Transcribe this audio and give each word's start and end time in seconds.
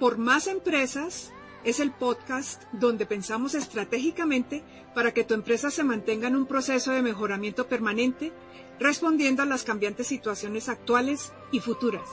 Por 0.00 0.16
Más 0.16 0.46
Empresas 0.46 1.30
es 1.62 1.78
el 1.78 1.92
podcast 1.92 2.62
donde 2.72 3.04
pensamos 3.04 3.54
estratégicamente 3.54 4.64
para 4.94 5.12
que 5.12 5.24
tu 5.24 5.34
empresa 5.34 5.70
se 5.70 5.84
mantenga 5.84 6.26
en 6.26 6.36
un 6.36 6.46
proceso 6.46 6.90
de 6.90 7.02
mejoramiento 7.02 7.68
permanente, 7.68 8.32
respondiendo 8.78 9.42
a 9.42 9.46
las 9.46 9.62
cambiantes 9.62 10.06
situaciones 10.06 10.70
actuales 10.70 11.34
y 11.52 11.60
futuras. 11.60 12.08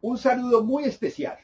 Un 0.00 0.16
saludo 0.16 0.62
muy 0.62 0.84
especial. 0.84 1.38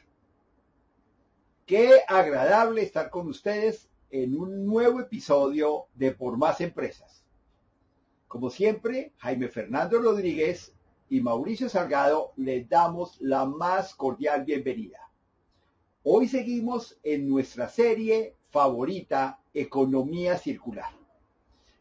Qué 1.66 2.00
agradable 2.06 2.82
estar 2.82 3.10
con 3.10 3.27
ustedes 3.28 3.88
en 4.10 4.38
un 4.38 4.64
nuevo 4.64 5.00
episodio 5.00 5.86
de 5.94 6.12
Por 6.12 6.36
Más 6.36 6.60
Empresas. 6.60 7.24
Como 8.28 8.50
siempre, 8.50 9.12
Jaime 9.18 9.48
Fernando 9.48 9.98
Rodríguez 9.98 10.72
y 11.08 11.20
Mauricio 11.20 11.69
Salgado 11.69 12.33
les 12.36 12.69
damos 12.69 13.20
la 13.20 13.44
más 13.44 13.94
cordial 13.94 14.44
bienvenida. 14.44 15.11
Hoy 16.05 16.28
seguimos 16.28 16.98
en 17.02 17.28
nuestra 17.28 17.68
serie 17.68 18.36
favorita, 18.50 19.41
Economía 19.52 20.39
Circular. 20.39 20.92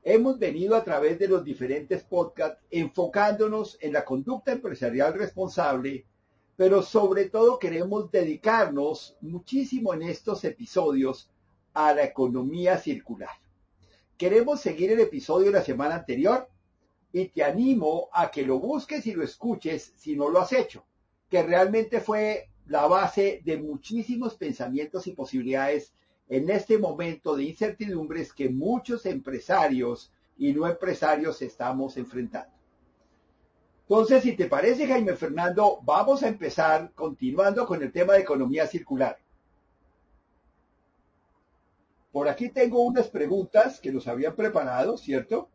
Hemos 0.01 0.39
venido 0.39 0.75
a 0.75 0.83
través 0.83 1.19
de 1.19 1.27
los 1.27 1.43
diferentes 1.43 2.03
podcasts 2.03 2.63
enfocándonos 2.71 3.77
en 3.79 3.93
la 3.93 4.03
conducta 4.03 4.53
empresarial 4.53 5.13
responsable 5.13 6.05
pero 6.55 6.83
sobre 6.83 7.29
todo 7.29 7.59
queremos 7.59 8.11
dedicarnos 8.11 9.17
muchísimo 9.21 9.93
en 9.93 10.03
estos 10.03 10.43
episodios 10.43 11.31
a 11.73 11.93
la 11.93 12.03
economía 12.03 12.77
circular. 12.77 13.31
Queremos 14.17 14.61
seguir 14.61 14.91
el 14.91 14.99
episodio 14.99 15.47
de 15.47 15.53
la 15.53 15.63
semana 15.63 15.95
anterior 15.95 16.47
y 17.11 17.27
te 17.27 17.43
animo 17.43 18.09
a 18.13 18.29
que 18.29 18.45
lo 18.45 18.59
busques 18.59 19.05
y 19.07 19.13
lo 19.13 19.23
escuches 19.23 19.93
si 19.95 20.15
no 20.15 20.29
lo 20.29 20.39
has 20.39 20.53
hecho, 20.53 20.85
que 21.29 21.41
realmente 21.43 21.99
fue 21.99 22.49
la 22.67 22.87
base 22.87 23.41
de 23.43 23.57
muchísimos 23.57 24.35
pensamientos 24.35 25.07
y 25.07 25.13
posibilidades 25.13 25.93
en 26.29 26.49
este 26.49 26.77
momento 26.77 27.35
de 27.35 27.43
incertidumbres 27.43 28.31
que 28.31 28.49
muchos 28.49 29.05
empresarios 29.05 30.11
y 30.37 30.53
no 30.53 30.67
empresarios 30.67 31.41
estamos 31.41 31.97
enfrentando. 31.97 32.53
Entonces, 33.83 34.23
si 34.23 34.35
te 34.35 34.45
parece, 34.45 34.87
Jaime 34.87 35.15
Fernando, 35.15 35.79
vamos 35.83 36.23
a 36.23 36.27
empezar 36.29 36.91
continuando 36.93 37.65
con 37.67 37.83
el 37.83 37.91
tema 37.91 38.13
de 38.13 38.21
economía 38.21 38.65
circular. 38.65 39.17
Por 42.11 42.29
aquí 42.29 42.49
tengo 42.49 42.81
unas 42.81 43.09
preguntas 43.09 43.79
que 43.79 43.91
nos 43.91 44.07
habían 44.07 44.35
preparado, 44.35 44.97
¿cierto? 44.97 45.49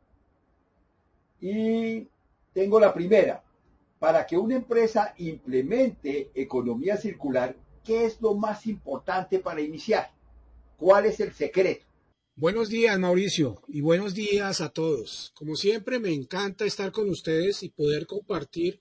Y 1.41 2.07
tengo 2.53 2.79
la 2.79 2.93
primera. 2.93 3.43
Para 3.99 4.27
que 4.27 4.37
una 4.37 4.57
empresa 4.57 5.15
implemente 5.17 6.31
economía 6.35 6.97
circular, 6.97 7.57
¿qué 7.83 8.05
es 8.05 8.21
lo 8.21 8.35
más 8.35 8.67
importante 8.67 9.39
para 9.39 9.61
iniciar? 9.61 10.11
¿Cuál 10.77 11.07
es 11.07 11.19
el 11.21 11.33
secreto? 11.33 11.88
Buenos 12.41 12.69
días, 12.69 12.97
Mauricio, 13.01 13.65
y 13.67 13.81
buenos 13.81 14.15
días 14.15 14.61
a 14.61 14.69
todos. 14.69 15.33
Como 15.35 15.57
siempre, 15.57 15.99
me 15.99 16.13
encanta 16.13 16.67
estar 16.67 16.93
con 16.93 17.11
ustedes 17.11 17.65
y 17.65 17.69
poder 17.69 18.07
compartir 18.07 18.79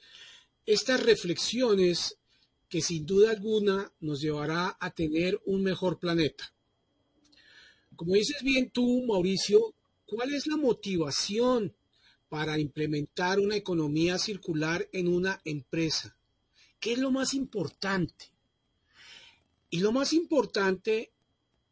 estas 0.68 1.01
reflexiones 1.01 2.19
que 2.69 2.84
sin 2.84 3.07
duda 3.07 3.31
alguna 3.31 3.91
nos 4.00 4.22
llevará 4.22 4.78
a 4.79 4.91
tener 4.91 5.41
un 5.47 5.63
mejor 5.63 5.97
planeta. 5.97 6.53
Como 7.95 8.13
dices 8.13 8.44
bien 8.44 8.69
tú, 8.69 9.03
Mauricio, 9.07 9.74
¿cuál 10.06 10.35
es 10.35 10.45
la 10.45 10.57
motivación 10.57 11.74
para 12.29 12.59
implementar 12.59 13.39
una 13.39 13.56
economía 13.56 14.19
circular 14.19 14.88
en 14.91 15.07
una 15.07 15.41
empresa? 15.45 16.16
¿Qué 16.79 16.94
es 16.94 17.00
lo 17.00 17.09
más 17.09 17.34
importante? 17.34 18.25
Y 19.72 19.79
lo 19.79 19.91
más 19.91 20.13
importante 20.13 21.12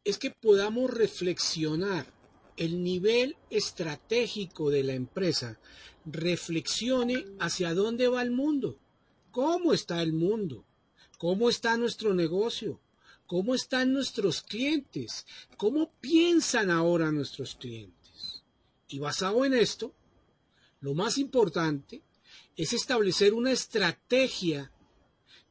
es 0.05 0.19
que 0.19 0.31
podamos 0.31 0.91
reflexionar 0.91 2.05
el 2.57 2.83
nivel 2.83 3.35
estratégico 3.49 4.69
de 4.69 4.83
la 4.83 4.93
empresa, 4.93 5.59
reflexione 6.05 7.25
hacia 7.39 7.73
dónde 7.73 8.07
va 8.07 8.21
el 8.21 8.31
mundo, 8.31 8.79
cómo 9.31 9.73
está 9.73 10.01
el 10.01 10.13
mundo, 10.13 10.63
cómo 11.17 11.49
está 11.49 11.75
nuestro 11.75 12.13
negocio, 12.13 12.79
cómo 13.25 13.55
están 13.55 13.91
nuestros 13.91 14.41
clientes, 14.41 15.25
cómo 15.57 15.91
piensan 15.99 16.69
ahora 16.69 17.11
nuestros 17.11 17.55
clientes. 17.55 18.43
Y 18.87 18.99
basado 18.99 19.43
en 19.43 19.55
esto, 19.55 19.93
lo 20.79 20.93
más 20.93 21.17
importante 21.17 22.03
es 22.55 22.73
establecer 22.73 23.33
una 23.33 23.51
estrategia 23.51 24.72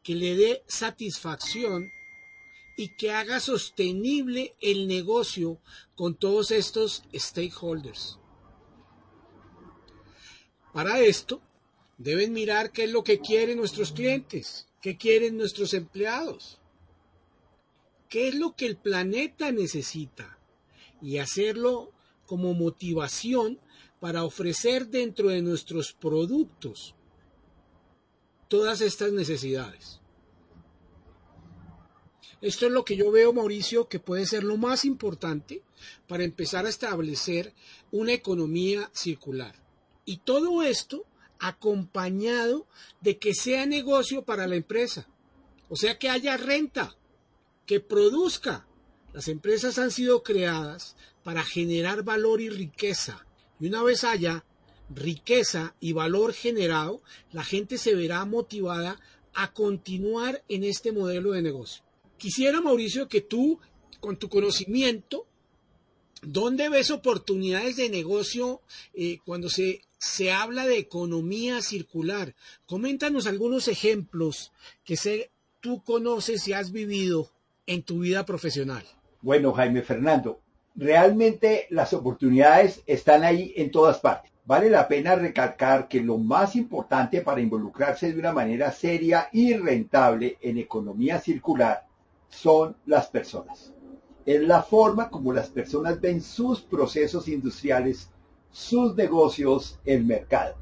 que 0.02 0.14
le 0.14 0.36
dé 0.36 0.62
satisfacción 0.68 1.90
y 2.76 2.96
que 2.96 3.12
haga 3.12 3.40
sostenible 3.40 4.54
el 4.60 4.88
negocio 4.88 5.58
con 5.94 6.14
todos 6.14 6.50
estos 6.50 7.04
stakeholders. 7.14 8.18
Para 10.72 11.00
esto, 11.00 11.40
deben 11.98 12.32
mirar 12.32 12.72
qué 12.72 12.84
es 12.84 12.90
lo 12.90 13.04
que 13.04 13.20
quieren 13.20 13.58
nuestros 13.58 13.92
clientes, 13.92 14.66
qué 14.80 14.96
quieren 14.96 15.36
nuestros 15.36 15.72
empleados, 15.72 16.58
qué 18.08 18.28
es 18.28 18.34
lo 18.34 18.56
que 18.56 18.66
el 18.66 18.76
planeta 18.76 19.52
necesita 19.52 20.38
y 21.00 21.18
hacerlo 21.18 21.92
como 22.26 22.54
motivación 22.54 23.60
para 24.00 24.24
ofrecer 24.24 24.88
dentro 24.88 25.28
de 25.28 25.42
nuestros 25.42 25.92
productos 25.92 26.94
todas 28.48 28.80
estas 28.80 29.12
necesidades. 29.12 30.00
Esto 32.44 32.66
es 32.66 32.72
lo 32.72 32.84
que 32.84 32.94
yo 32.94 33.10
veo, 33.10 33.32
Mauricio, 33.32 33.88
que 33.88 33.98
puede 33.98 34.26
ser 34.26 34.44
lo 34.44 34.58
más 34.58 34.84
importante 34.84 35.62
para 36.06 36.24
empezar 36.24 36.66
a 36.66 36.68
establecer 36.68 37.54
una 37.90 38.12
economía 38.12 38.90
circular. 38.92 39.54
Y 40.04 40.18
todo 40.18 40.62
esto 40.62 41.06
acompañado 41.38 42.66
de 43.00 43.16
que 43.16 43.32
sea 43.32 43.64
negocio 43.64 44.26
para 44.26 44.46
la 44.46 44.56
empresa. 44.56 45.08
O 45.70 45.76
sea, 45.76 45.98
que 45.98 46.10
haya 46.10 46.36
renta, 46.36 46.94
que 47.64 47.80
produzca. 47.80 48.66
Las 49.14 49.28
empresas 49.28 49.78
han 49.78 49.90
sido 49.90 50.22
creadas 50.22 50.96
para 51.22 51.44
generar 51.44 52.02
valor 52.02 52.42
y 52.42 52.50
riqueza. 52.50 53.26
Y 53.58 53.68
una 53.68 53.82
vez 53.82 54.04
haya 54.04 54.44
riqueza 54.90 55.74
y 55.80 55.94
valor 55.94 56.34
generado, 56.34 57.00
la 57.32 57.42
gente 57.42 57.78
se 57.78 57.94
verá 57.94 58.22
motivada 58.26 59.00
a 59.32 59.54
continuar 59.54 60.44
en 60.50 60.64
este 60.64 60.92
modelo 60.92 61.32
de 61.32 61.40
negocio. 61.40 61.83
Quisiera, 62.18 62.60
Mauricio, 62.60 63.08
que 63.08 63.20
tú, 63.20 63.58
con 64.00 64.16
tu 64.16 64.28
conocimiento, 64.28 65.26
¿dónde 66.22 66.68
ves 66.68 66.90
oportunidades 66.90 67.76
de 67.76 67.88
negocio 67.88 68.62
eh, 68.94 69.18
cuando 69.24 69.48
se, 69.48 69.82
se 69.98 70.32
habla 70.32 70.66
de 70.66 70.78
economía 70.78 71.60
circular? 71.62 72.34
Coméntanos 72.66 73.26
algunos 73.26 73.68
ejemplos 73.68 74.52
que 74.84 74.96
sé, 74.96 75.30
tú 75.60 75.82
conoces 75.82 76.46
y 76.48 76.52
has 76.52 76.72
vivido 76.72 77.30
en 77.66 77.82
tu 77.82 78.00
vida 78.00 78.24
profesional. 78.24 78.84
Bueno, 79.22 79.52
Jaime 79.52 79.82
Fernando, 79.82 80.40
realmente 80.74 81.66
las 81.70 81.92
oportunidades 81.92 82.82
están 82.86 83.24
ahí 83.24 83.52
en 83.56 83.70
todas 83.70 83.98
partes. 83.98 84.30
Vale 84.46 84.68
la 84.68 84.86
pena 84.86 85.16
recalcar 85.16 85.88
que 85.88 86.00
lo 86.00 86.18
más 86.18 86.54
importante 86.54 87.22
para 87.22 87.40
involucrarse 87.40 88.12
de 88.12 88.18
una 88.18 88.32
manera 88.32 88.70
seria 88.72 89.28
y 89.32 89.54
rentable 89.54 90.36
en 90.42 90.58
economía 90.58 91.18
circular 91.18 91.86
son 92.28 92.76
las 92.86 93.08
personas. 93.08 93.72
Es 94.26 94.40
la 94.40 94.62
forma 94.62 95.10
como 95.10 95.32
las 95.32 95.48
personas 95.48 96.00
ven 96.00 96.22
sus 96.22 96.60
procesos 96.60 97.28
industriales, 97.28 98.10
sus 98.50 98.94
negocios, 98.94 99.78
el 99.84 100.04
mercado. 100.04 100.54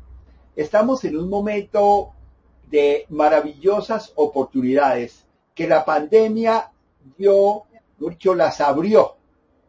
Estamos 0.56 1.04
en 1.04 1.16
un 1.16 1.30
momento 1.30 2.12
de 2.70 3.06
maravillosas 3.08 4.12
oportunidades 4.16 5.26
que 5.54 5.68
la 5.68 5.84
pandemia 5.84 6.72
dio, 7.16 7.62
mucho 7.98 8.34
las 8.34 8.60
abrió 8.60 9.16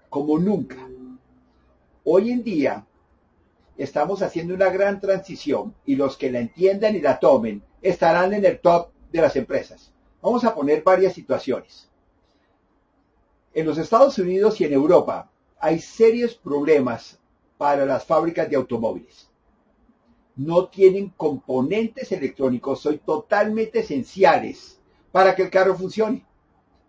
como 0.10 0.40
nunca. 0.40 0.78
Hoy 2.04 2.32
en 2.32 2.44
día 2.44 2.86
estamos 3.78 4.22
haciendo 4.22 4.54
una 4.54 4.70
gran 4.70 5.00
transición 5.00 5.74
y 5.86 5.96
los 5.96 6.18
que 6.18 6.32
la 6.32 6.40
entiendan 6.40 6.96
y 6.96 7.02
la 7.02 7.20
tomen 7.20 7.64
estarán 7.82 8.34
en 8.34 8.46
el 8.46 8.60
top 8.60 8.90
de 9.12 9.22
las 9.22 9.36
empresas. 9.36 9.93
Vamos 10.24 10.46
a 10.46 10.56
poner 10.56 10.82
varias 10.84 11.14
situaciones 11.14 11.90
En 13.54 13.66
los 13.66 13.78
Estados 13.78 14.18
Unidos 14.18 14.62
y 14.62 14.64
en 14.64 14.72
Europa 14.72 15.30
hay 15.60 15.80
serios 15.80 16.34
problemas 16.34 17.20
para 17.58 17.86
las 17.86 18.06
fábricas 18.06 18.50
de 18.50 18.56
automóviles. 18.56 19.30
No 20.38 20.70
tienen 20.70 21.10
componentes 21.10 22.10
electrónicos, 22.14 22.80
son 22.80 23.00
totalmente 23.00 23.80
esenciales 23.80 24.80
para 25.12 25.36
que 25.36 25.44
el 25.44 25.50
carro 25.50 25.76
funcione. 25.76 26.26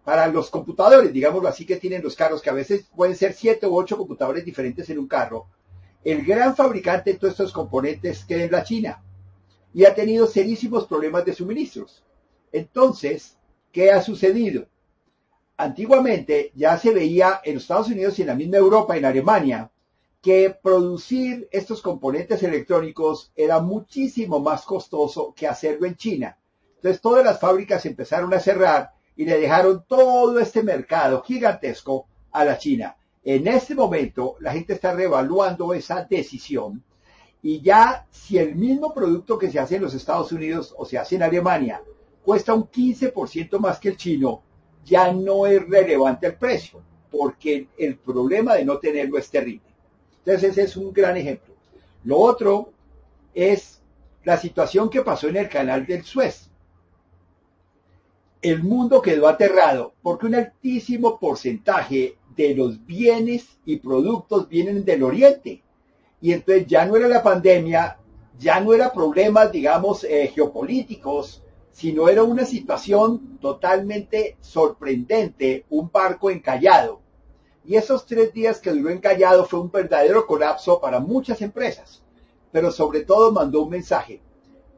Para 0.05 0.29
los 0.29 0.49
computadores, 0.49 1.13
digámoslo 1.13 1.49
así, 1.49 1.67
que 1.67 1.77
tienen 1.77 2.05
los 2.05 2.15
carros, 2.15 2.41
que 2.41 2.51
a 2.51 2.55
veces 2.55 2.87
pueden 2.95 3.17
ser 3.17 3.33
siete 3.33 3.67
u 3.67 3.77
ocho 3.77 3.99
computadores 3.99 4.45
diferentes 4.45 4.89
en 4.91 4.99
un 5.01 5.09
carro, 5.09 5.47
el 6.05 6.25
gran 6.25 6.55
fabricante 6.55 7.13
de 7.13 7.19
todos 7.19 7.33
estos 7.33 7.53
componentes 7.53 8.25
queda 8.25 8.45
en 8.45 8.53
la 8.53 8.63
China 8.63 9.03
y 9.73 9.85
ha 9.85 9.95
tenido 9.95 10.29
serísimos 10.29 10.87
problemas 10.87 11.25
de 11.25 11.35
suministros. 11.35 12.05
Entonces, 12.55 13.37
¿qué 13.73 13.91
ha 13.91 14.01
sucedido? 14.01 14.67
Antiguamente 15.57 16.53
ya 16.55 16.79
se 16.79 16.93
veía 16.93 17.41
en 17.43 17.55
los 17.55 17.65
Estados 17.65 17.89
Unidos 17.89 18.17
y 18.17 18.23
en 18.23 18.29
la 18.29 18.37
misma 18.37 18.59
Europa, 18.59 18.97
en 18.97 19.05
Alemania, 19.05 19.73
que 20.23 20.57
producir 20.63 21.49
estos 21.51 21.83
componentes 21.83 22.45
electrónicos 22.45 23.33
era 23.35 23.59
muchísimo 23.59 24.39
más 24.39 24.63
costoso 24.63 25.35
que 25.35 25.49
hacerlo 25.49 25.89
en 25.89 25.97
China. 25.97 26.39
Entonces 26.77 27.01
todas 27.01 27.25
las 27.25 27.41
fábricas 27.41 27.85
empezaron 27.87 28.33
a 28.33 28.39
cerrar 28.39 28.93
y 29.17 29.25
le 29.25 29.41
dejaron 29.41 29.85
todo 29.89 30.39
este 30.39 30.63
mercado 30.63 31.23
gigantesco 31.23 32.07
a 32.31 32.45
la 32.45 32.57
China. 32.57 32.97
En 33.25 33.49
este 33.49 33.75
momento 33.75 34.37
la 34.39 34.53
gente 34.53 34.75
está 34.75 34.93
reevaluando 34.95 35.75
esa 35.75 36.05
decisión 36.05 36.85
y 37.43 37.61
ya 37.61 38.07
si 38.13 38.39
el 38.39 38.55
mismo 38.55 38.95
producto 38.95 39.41
que 39.41 39.51
se 39.51 39.59
hace 39.59 39.75
en 39.75 39.83
los 39.83 39.95
Estados 39.95 40.31
Unidos 40.31 40.73
o 40.79 40.85
se 40.85 40.99
hace 40.99 41.17
en 41.17 41.25
Alemania 41.25 41.83
cuesta 42.25 42.55
un 42.55 42.65
15% 42.65 43.59
más 43.59 43.79
que 43.79 43.91
el 43.91 43.97
chino, 43.97 44.43
ya 44.85 45.13
no 45.13 45.47
es 45.47 45.67
relevante 45.69 46.27
el 46.27 46.35
precio, 46.35 46.81
porque 47.11 47.69
el 47.79 47.97
problema 47.97 48.55
de 48.55 48.65
no 48.65 48.79
tenerlo 48.79 49.19
es 49.19 49.31
terrible. 49.31 49.75
Entonces 50.19 50.53
ese 50.53 50.63
es 50.63 50.77
un 50.77 50.93
gran 50.93 51.17
ejemplo. 51.17 51.55
Lo 52.05 52.19
otro 52.19 52.71
es 53.35 53.81
la 54.25 54.37
situación 54.39 54.89
que 54.89 55.03
pasó 55.03 55.29
en 55.29 55.37
el 55.37 55.49
canal 55.49 55.87
del 55.87 56.05
Suez. 56.05 56.51
El 58.41 58.63
mundo 58.63 59.01
quedó 59.01 59.29
aterrado 59.29 59.95
porque 60.03 60.27
un 60.27 60.35
altísimo 60.35 61.19
porcentaje 61.19 62.17
de 62.37 62.55
los 62.55 62.85
bienes 62.85 63.59
y 63.65 63.77
productos 63.77 64.49
vienen 64.49 64.85
del 64.85 65.03
oriente. 65.03 65.63
Y 66.21 66.33
entonces 66.33 66.67
ya 66.67 66.87
no 66.87 66.97
era 66.97 67.09
la 67.09 67.23
pandemia, 67.23 67.99
ya 68.39 68.61
no 68.61 68.73
era 68.73 68.93
problemas, 68.93 69.53
digamos, 69.53 70.05
eh, 70.05 70.31
geopolíticos, 70.35 71.44
sino 71.75 72.09
era 72.09 72.23
una 72.23 72.45
situación 72.45 73.37
totalmente 73.41 74.37
sorprendente, 74.41 75.67
un 75.71 75.91
barco 75.91 76.31
encallado. 76.31 77.01
Y 77.65 77.75
esos 77.75 78.07
tres 78.07 78.33
días 78.33 78.61
que 78.61 78.71
duró 78.71 78.91
encallado 78.91 79.45
fue 79.45 79.59
un 79.59 79.73
verdadero 79.73 80.25
colapso 80.25 80.81
para 80.81 81.01
muchas 81.01 81.43
empresas, 81.43 82.01
pero 82.53 82.71
sobre 82.71 83.01
todo 83.01 83.33
mandó 83.33 83.63
un 83.63 83.71
mensaje. 83.71 84.21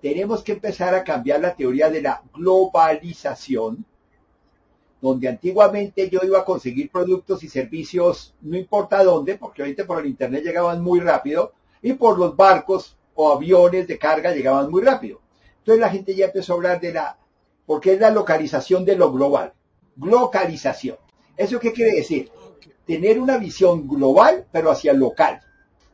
Tenemos 0.01 0.43
que 0.43 0.53
empezar 0.53 0.95
a 0.95 1.05
cambiar 1.05 1.41
la 1.41 1.55
teoría 1.55 1.91
de 1.91 2.01
la 2.01 2.23
globalización, 2.33 3.85
donde 5.03 5.29
antiguamente 5.29 6.09
yo 6.09 6.21
iba 6.25 6.39
a 6.39 6.45
conseguir 6.47 6.91
productos 6.91 7.45
y 7.45 7.51
servicios 7.51 8.35
no 8.41 8.57
importa 8.57 9.05
dónde, 9.05 9.37
porque 9.37 9.61
ahorita 9.61 9.87
por 9.87 10.01
el 10.01 10.07
Internet 10.07 10.45
llegaban 10.45 10.83
muy 10.83 11.01
rápido, 11.01 11.53
y 11.83 11.93
por 11.93 12.19
los 12.19 12.35
barcos 12.35 12.97
o 13.15 13.31
aviones 13.31 13.87
de 13.87 13.99
carga 13.99 14.33
llegaban 14.33 14.71
muy 14.71 14.83
rápido. 14.83 15.26
Entonces 15.67 15.81
la 15.81 15.91
gente 15.91 16.15
ya 16.15 16.27
empezó 16.27 16.53
a 16.53 16.57
hablar 16.57 16.81
de 16.81 16.93
la, 16.93 17.19
porque 17.67 17.95
es 17.95 18.01
la 18.01 18.13
localización 18.13 18.85
de 18.85 18.95
lo 18.95 19.11
global. 19.11 19.53
Localización. 19.97 20.97
¿Eso 21.37 21.59
qué 21.59 21.73
quiere 21.73 21.97
decir? 21.97 22.31
Tener 22.87 23.19
una 23.19 23.37
visión 23.37 23.89
global, 23.89 24.47
pero 24.53 24.71
hacia 24.71 24.93
local. 24.93 25.41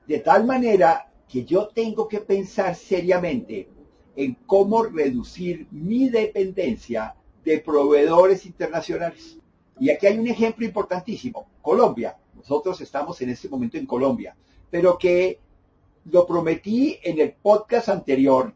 De 0.06 0.18
tal 0.18 0.44
manera 0.44 1.10
que 1.26 1.46
yo 1.46 1.68
tengo 1.68 2.06
que 2.06 2.20
pensar 2.20 2.74
seriamente 2.74 3.70
en 4.14 4.34
cómo 4.44 4.82
reducir 4.82 5.66
mi 5.70 6.10
dependencia 6.10 7.14
de 7.42 7.58
proveedores 7.60 8.44
internacionales. 8.44 9.38
Y 9.80 9.88
aquí 9.88 10.06
hay 10.06 10.18
un 10.18 10.28
ejemplo 10.28 10.66
importantísimo, 10.66 11.46
Colombia. 11.62 12.14
Nosotros 12.34 12.78
estamos 12.82 13.22
en 13.22 13.30
este 13.30 13.48
momento 13.48 13.78
en 13.78 13.86
Colombia, 13.86 14.36
pero 14.70 14.98
que 14.98 15.40
lo 16.04 16.26
prometí 16.26 16.98
en 17.02 17.18
el 17.20 17.32
podcast 17.32 17.88
anterior, 17.88 18.52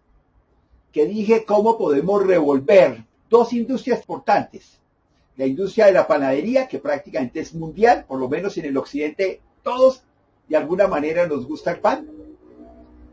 que 0.97 1.05
dije 1.05 1.45
cómo 1.45 1.77
podemos 1.77 2.27
revolver 2.27 3.05
dos 3.29 3.53
industrias 3.53 4.01
importantes. 4.01 4.81
La 5.37 5.45
industria 5.45 5.85
de 5.85 5.93
la 5.93 6.07
panadería, 6.07 6.69
que 6.69 6.79
prácticamente 6.79 7.41
es 7.41 7.55
mundial, 7.55 8.07
por 8.09 8.19
lo 8.19 8.31
menos 8.31 8.57
en 8.57 8.65
el 8.65 8.79
occidente, 8.79 9.43
todos 9.63 10.05
de 10.49 10.57
alguna 10.57 10.87
manera 10.87 11.27
nos 11.27 11.47
gusta 11.47 11.73
el 11.73 11.81
pan, 11.81 12.09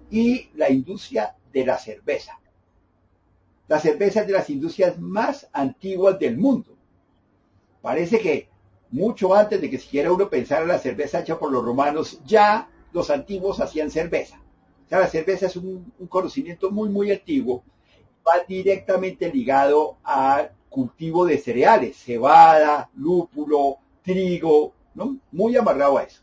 y 0.10 0.48
la 0.56 0.70
industria 0.70 1.36
de 1.52 1.66
la 1.66 1.78
cerveza. 1.78 2.40
La 3.68 3.82
cerveza 3.82 4.22
es 4.22 4.28
de 4.28 4.34
las 4.34 4.50
industrias 4.50 4.98
más 4.98 5.50
antiguas 5.52 6.18
del 6.18 6.38
mundo. 6.38 6.78
Parece 7.82 8.18
que 8.22 8.48
mucho 8.92 9.36
antes 9.36 9.60
de 9.60 9.70
que 9.70 9.78
siquiera 9.78 10.10
uno 10.10 10.30
pensara 10.30 10.62
en 10.62 10.70
la 10.70 10.80
cerveza 10.80 11.20
hecha 11.20 11.38
por 11.38 11.52
los 11.52 11.66
romanos, 11.66 12.22
ya 12.26 12.70
los 12.94 13.10
antiguos 13.10 13.60
hacían 13.60 13.92
cerveza. 13.92 14.40
O 14.86 14.88
sea, 14.88 15.00
la 15.00 15.08
cerveza 15.08 15.48
es 15.48 15.58
un, 15.58 15.92
conocimiento 16.08 16.72
muy, 16.72 16.88
muy 16.88 17.12
antiguo. 17.12 17.62
Va 18.25 18.44
directamente 18.48 19.31
ligado 19.31 19.98
al 20.04 20.52
cultivo 20.70 21.25
de 21.25 21.38
cereales, 21.38 21.98
cebada, 21.98 22.90
lúpulo, 22.96 23.78
trigo, 24.02 24.74
¿no? 24.96 25.18
Muy 25.31 25.56
amarrado 25.56 25.98
a 25.98 26.04
eso. 26.04 26.22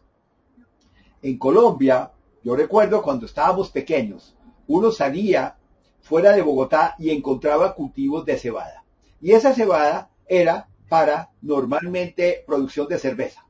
En 1.23 1.39
Colombia, 1.39 2.11
yo 2.43 2.57
recuerdo 2.57 3.03
cuando 3.03 3.27
estábamos 3.27 3.71
pequeños, 3.71 4.35
uno 4.67 4.91
salía 4.91 5.57
fuera 6.01 6.33
de 6.33 6.43
Bogotá 6.43 6.95
y 6.99 7.11
encontraba 7.11 7.75
cultivos 7.75 8.25
de 8.25 8.39
cebada. 8.39 8.85
Y 9.21 9.33
esa 9.33 9.53
cebada 9.55 10.11
era 10.27 10.69
para 10.89 11.31
normalmente 11.43 12.43
producción 12.47 12.89
de 12.89 12.99
cerveza. 12.99 13.47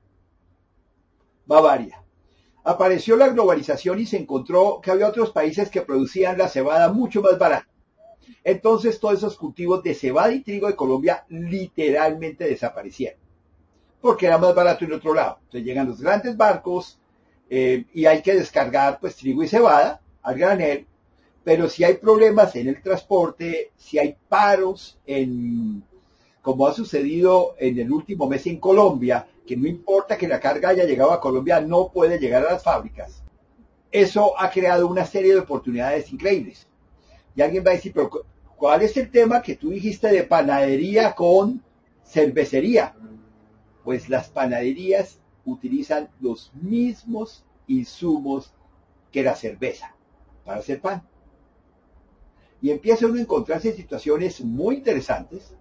Bavaria. 1.46 2.04
Apareció 2.62 3.16
la 3.16 3.28
globalización 3.28 3.98
y 4.00 4.06
se 4.06 4.18
encontró 4.18 4.80
que 4.82 4.90
había 4.90 5.08
otros 5.08 5.30
países 5.30 5.70
que 5.70 5.82
producían 5.82 6.36
la 6.36 6.48
cebada 6.48 6.92
mucho 6.92 7.22
más 7.22 7.38
barata. 7.38 7.66
Entonces 8.44 9.00
todos 9.00 9.18
esos 9.18 9.36
cultivos 9.36 9.82
de 9.82 9.94
cebada 9.94 10.32
y 10.32 10.40
trigo 10.40 10.66
de 10.66 10.76
Colombia 10.76 11.24
literalmente 11.28 12.44
desaparecieron. 12.44 13.18
Porque 14.00 14.26
era 14.26 14.38
más 14.38 14.54
barato 14.54 14.84
en 14.84 14.92
otro 14.92 15.14
lado. 15.14 15.38
Entonces 15.40 15.64
llegan 15.64 15.88
los 15.88 16.00
grandes 16.00 16.36
barcos 16.36 16.98
eh, 17.48 17.84
y 17.92 18.06
hay 18.06 18.22
que 18.22 18.34
descargar 18.34 18.98
pues 19.00 19.16
trigo 19.16 19.42
y 19.42 19.48
cebada 19.48 20.00
al 20.22 20.38
granel 20.38 20.86
pero 21.42 21.68
si 21.68 21.84
hay 21.84 21.94
problemas 21.94 22.54
en 22.56 22.68
el 22.68 22.82
transporte, 22.82 23.72
si 23.76 23.98
hay 23.98 24.14
paros 24.28 24.98
en, 25.06 25.82
como 26.42 26.66
ha 26.66 26.74
sucedido 26.74 27.54
en 27.58 27.78
el 27.78 27.90
último 27.90 28.28
mes 28.28 28.46
en 28.46 28.58
Colombia, 28.58 29.26
que 29.46 29.56
no 29.56 29.66
importa 29.66 30.18
que 30.18 30.28
la 30.28 30.38
carga 30.38 30.70
haya 30.70 30.84
llegado 30.84 31.12
a 31.12 31.20
Colombia, 31.20 31.60
no 31.60 31.88
puede 31.88 32.18
llegar 32.18 32.46
a 32.46 32.52
las 32.52 32.62
fábricas. 32.62 33.22
Eso 33.90 34.38
ha 34.38 34.50
creado 34.50 34.86
una 34.86 35.04
serie 35.04 35.32
de 35.32 35.40
oportunidades 35.40 36.12
increíbles. 36.12 36.66
Y 37.34 37.42
alguien 37.42 37.64
va 37.64 37.70
a 37.70 37.74
decir, 37.74 37.92
pero 37.92 38.10
¿cuál 38.56 38.82
es 38.82 38.96
el 38.96 39.10
tema 39.10 39.42
que 39.42 39.56
tú 39.56 39.70
dijiste 39.70 40.08
de 40.08 40.24
panadería 40.24 41.14
con 41.14 41.62
cervecería? 42.04 42.94
Pues 43.84 44.08
las 44.08 44.28
panaderías 44.28 45.20
utilizan 45.44 46.10
los 46.20 46.52
mismos 46.54 47.44
insumos 47.66 48.52
que 49.10 49.22
la 49.22 49.34
cerveza 49.34 49.94
para 50.44 50.60
hacer 50.60 50.80
pan 50.80 51.02
y 52.62 52.70
empieza 52.70 53.06
uno 53.06 53.16
a 53.16 53.22
encontrarse 53.22 53.72
situaciones 53.72 54.42
muy 54.42 54.76
interesantes, 54.76 55.54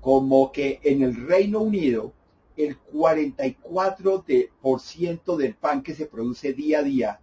como 0.00 0.52
que 0.52 0.78
en 0.82 1.02
el 1.02 1.26
Reino 1.26 1.60
Unido 1.60 2.12
el 2.56 2.78
44% 2.80 5.36
del 5.36 5.54
pan 5.54 5.82
que 5.82 5.94
se 5.94 6.06
produce 6.06 6.52
día 6.52 6.80
a 6.80 6.82
día 6.82 7.20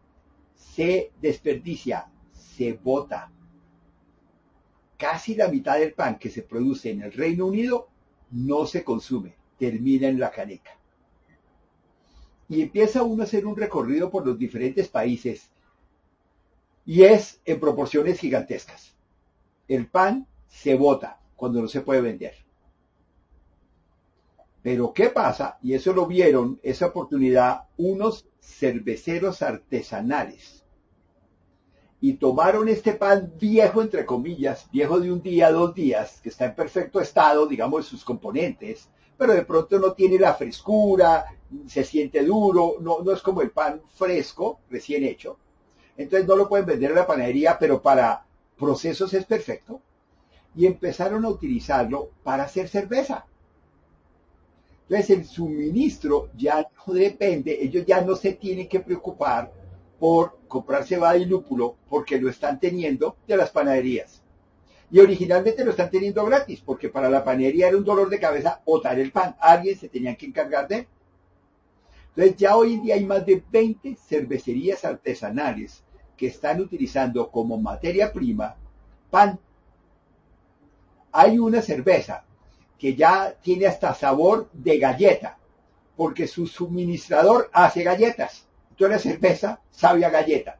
se 0.55 1.11
desperdicia, 1.21 2.09
se 2.33 2.73
bota. 2.73 3.31
Casi 5.03 5.35
la 5.35 5.49
mitad 5.49 5.77
del 5.77 5.91
pan 5.91 6.17
que 6.17 6.29
se 6.29 6.43
produce 6.43 6.89
en 6.89 7.01
el 7.01 7.11
Reino 7.11 7.45
Unido 7.45 7.89
no 8.31 8.65
se 8.65 8.85
consume, 8.85 9.35
termina 9.59 10.07
en 10.07 10.17
la 10.17 10.31
caneca. 10.31 10.77
Y 12.47 12.61
empieza 12.61 13.03
uno 13.03 13.23
a 13.23 13.25
hacer 13.25 13.45
un 13.45 13.57
recorrido 13.57 14.09
por 14.09 14.25
los 14.25 14.39
diferentes 14.39 14.87
países 14.87 15.49
y 16.85 17.03
es 17.03 17.41
en 17.43 17.59
proporciones 17.59 18.17
gigantescas 18.17 18.93
el 19.67 19.87
pan 19.87 20.25
se 20.47 20.75
bota 20.75 21.19
cuando 21.35 21.61
no 21.61 21.67
se 21.67 21.81
puede 21.81 21.99
vender. 21.99 22.35
Pero 24.61 24.93
¿qué 24.93 25.09
pasa? 25.09 25.57
Y 25.61 25.73
eso 25.73 25.91
lo 25.91 26.05
vieron, 26.07 26.61
esa 26.63 26.87
oportunidad, 26.87 27.67
unos 27.75 28.29
cerveceros 28.39 29.41
artesanales. 29.41 30.62
Y 32.03 32.15
tomaron 32.15 32.67
este 32.67 32.91
pan 32.95 33.31
viejo, 33.39 33.81
entre 33.81 34.05
comillas, 34.05 34.69
viejo 34.73 34.99
de 34.99 35.09
un 35.09 35.21
día, 35.21 35.53
dos 35.53 35.73
días, 35.73 36.19
que 36.21 36.27
está 36.27 36.43
en 36.43 36.53
perfecto 36.53 36.99
estado, 36.99 37.47
digamos, 37.47 37.85
sus 37.85 38.03
componentes, 38.03 38.89
pero 39.17 39.31
de 39.31 39.45
pronto 39.45 39.79
no 39.79 39.93
tiene 39.93 40.19
la 40.19 40.33
frescura, 40.33 41.23
se 41.65 41.85
siente 41.85 42.21
duro, 42.25 42.75
no, 42.81 42.99
no 42.99 43.13
es 43.13 43.21
como 43.21 43.41
el 43.41 43.51
pan 43.51 43.81
fresco, 43.95 44.59
recién 44.69 45.05
hecho. 45.05 45.37
Entonces 45.95 46.27
no 46.27 46.35
lo 46.35 46.49
pueden 46.49 46.65
vender 46.65 46.89
en 46.89 46.97
la 46.97 47.07
panadería, 47.07 47.57
pero 47.57 47.81
para 47.81 48.25
procesos 48.57 49.13
es 49.13 49.23
perfecto. 49.23 49.79
Y 50.57 50.65
empezaron 50.65 51.23
a 51.23 51.29
utilizarlo 51.29 52.09
para 52.21 52.43
hacer 52.43 52.67
cerveza. 52.67 53.25
Entonces 54.89 55.09
el 55.09 55.23
suministro 55.23 56.31
ya 56.35 56.67
no 56.85 56.93
depende, 56.93 57.63
ellos 57.63 57.85
ya 57.85 58.01
no 58.01 58.17
se 58.17 58.33
tienen 58.33 58.67
que 58.67 58.81
preocupar 58.81 59.62
por 60.03 60.37
comprar 60.49 60.83
cebada 60.83 61.15
y 61.15 61.23
lúpulo 61.23 61.77
porque 61.87 62.19
lo 62.19 62.29
están 62.29 62.59
teniendo 62.59 63.15
de 63.25 63.37
las 63.37 63.51
panaderías. 63.51 64.21
Y 64.91 64.99
originalmente 64.99 65.63
lo 65.63 65.71
están 65.71 65.89
teniendo 65.89 66.25
gratis, 66.25 66.59
porque 66.59 66.89
para 66.89 67.09
la 67.09 67.23
panadería 67.23 67.69
era 67.69 67.77
un 67.77 67.85
dolor 67.85 68.09
de 68.09 68.19
cabeza 68.19 68.61
botar 68.65 68.99
el 68.99 69.13
pan. 69.13 69.37
Alguien 69.39 69.77
se 69.77 69.87
tenía 69.87 70.13
que 70.17 70.25
encargar 70.25 70.67
de. 70.67 70.89
Entonces 72.09 72.35
ya 72.35 72.57
hoy 72.57 72.73
en 72.73 72.81
día 72.83 72.95
hay 72.95 73.05
más 73.05 73.25
de 73.25 73.41
20 73.49 73.95
cervecerías 73.95 74.83
artesanales 74.83 75.85
que 76.17 76.27
están 76.27 76.59
utilizando 76.59 77.31
como 77.31 77.57
materia 77.57 78.11
prima 78.11 78.57
pan. 79.09 79.39
Hay 81.13 81.39
una 81.39 81.61
cerveza 81.61 82.25
que 82.77 82.93
ya 82.93 83.33
tiene 83.41 83.67
hasta 83.67 83.93
sabor 83.93 84.49
de 84.51 84.79
galleta, 84.79 85.37
porque 85.95 86.27
su 86.27 86.45
suministrador 86.45 87.49
hace 87.53 87.83
galletas. 87.83 88.49
La 88.77 88.99
cerveza 88.99 89.61
sabe 89.69 90.05
a 90.05 90.09
galleta. 90.09 90.59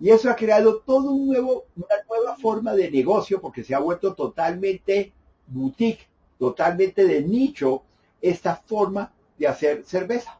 Y 0.00 0.10
eso 0.10 0.30
ha 0.30 0.36
creado 0.36 0.80
todo 0.80 1.12
un 1.12 1.28
nuevo, 1.28 1.64
una 1.76 1.96
nueva 2.08 2.36
forma 2.36 2.74
de 2.74 2.90
negocio 2.90 3.40
porque 3.40 3.62
se 3.62 3.74
ha 3.74 3.78
vuelto 3.78 4.14
totalmente 4.14 5.12
boutique, 5.46 6.08
totalmente 6.38 7.04
de 7.04 7.22
nicho 7.22 7.82
esta 8.20 8.56
forma 8.56 9.12
de 9.38 9.46
hacer 9.46 9.84
cerveza. 9.84 10.38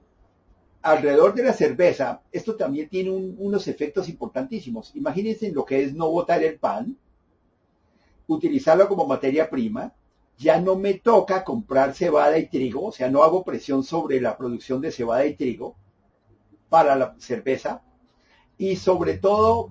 Alrededor 0.82 1.34
de 1.34 1.44
la 1.44 1.52
cerveza, 1.52 2.22
esto 2.32 2.56
también 2.56 2.88
tiene 2.88 3.10
unos 3.10 3.68
efectos 3.68 4.08
importantísimos. 4.08 4.94
Imagínense 4.96 5.52
lo 5.52 5.64
que 5.64 5.82
es 5.84 5.94
no 5.94 6.10
botar 6.10 6.42
el 6.42 6.58
pan, 6.58 6.96
utilizarlo 8.26 8.88
como 8.88 9.06
materia 9.06 9.48
prima, 9.48 9.94
ya 10.38 10.60
no 10.60 10.74
me 10.74 10.94
toca 10.94 11.44
comprar 11.44 11.94
cebada 11.94 12.36
y 12.36 12.48
trigo, 12.48 12.86
o 12.86 12.92
sea, 12.92 13.08
no 13.08 13.22
hago 13.22 13.44
presión 13.44 13.84
sobre 13.84 14.20
la 14.20 14.36
producción 14.36 14.80
de 14.80 14.90
cebada 14.90 15.24
y 15.24 15.36
trigo 15.36 15.76
para 16.72 16.96
la 16.96 17.14
cerveza, 17.18 17.82
y 18.56 18.76
sobre 18.76 19.18
todo 19.18 19.70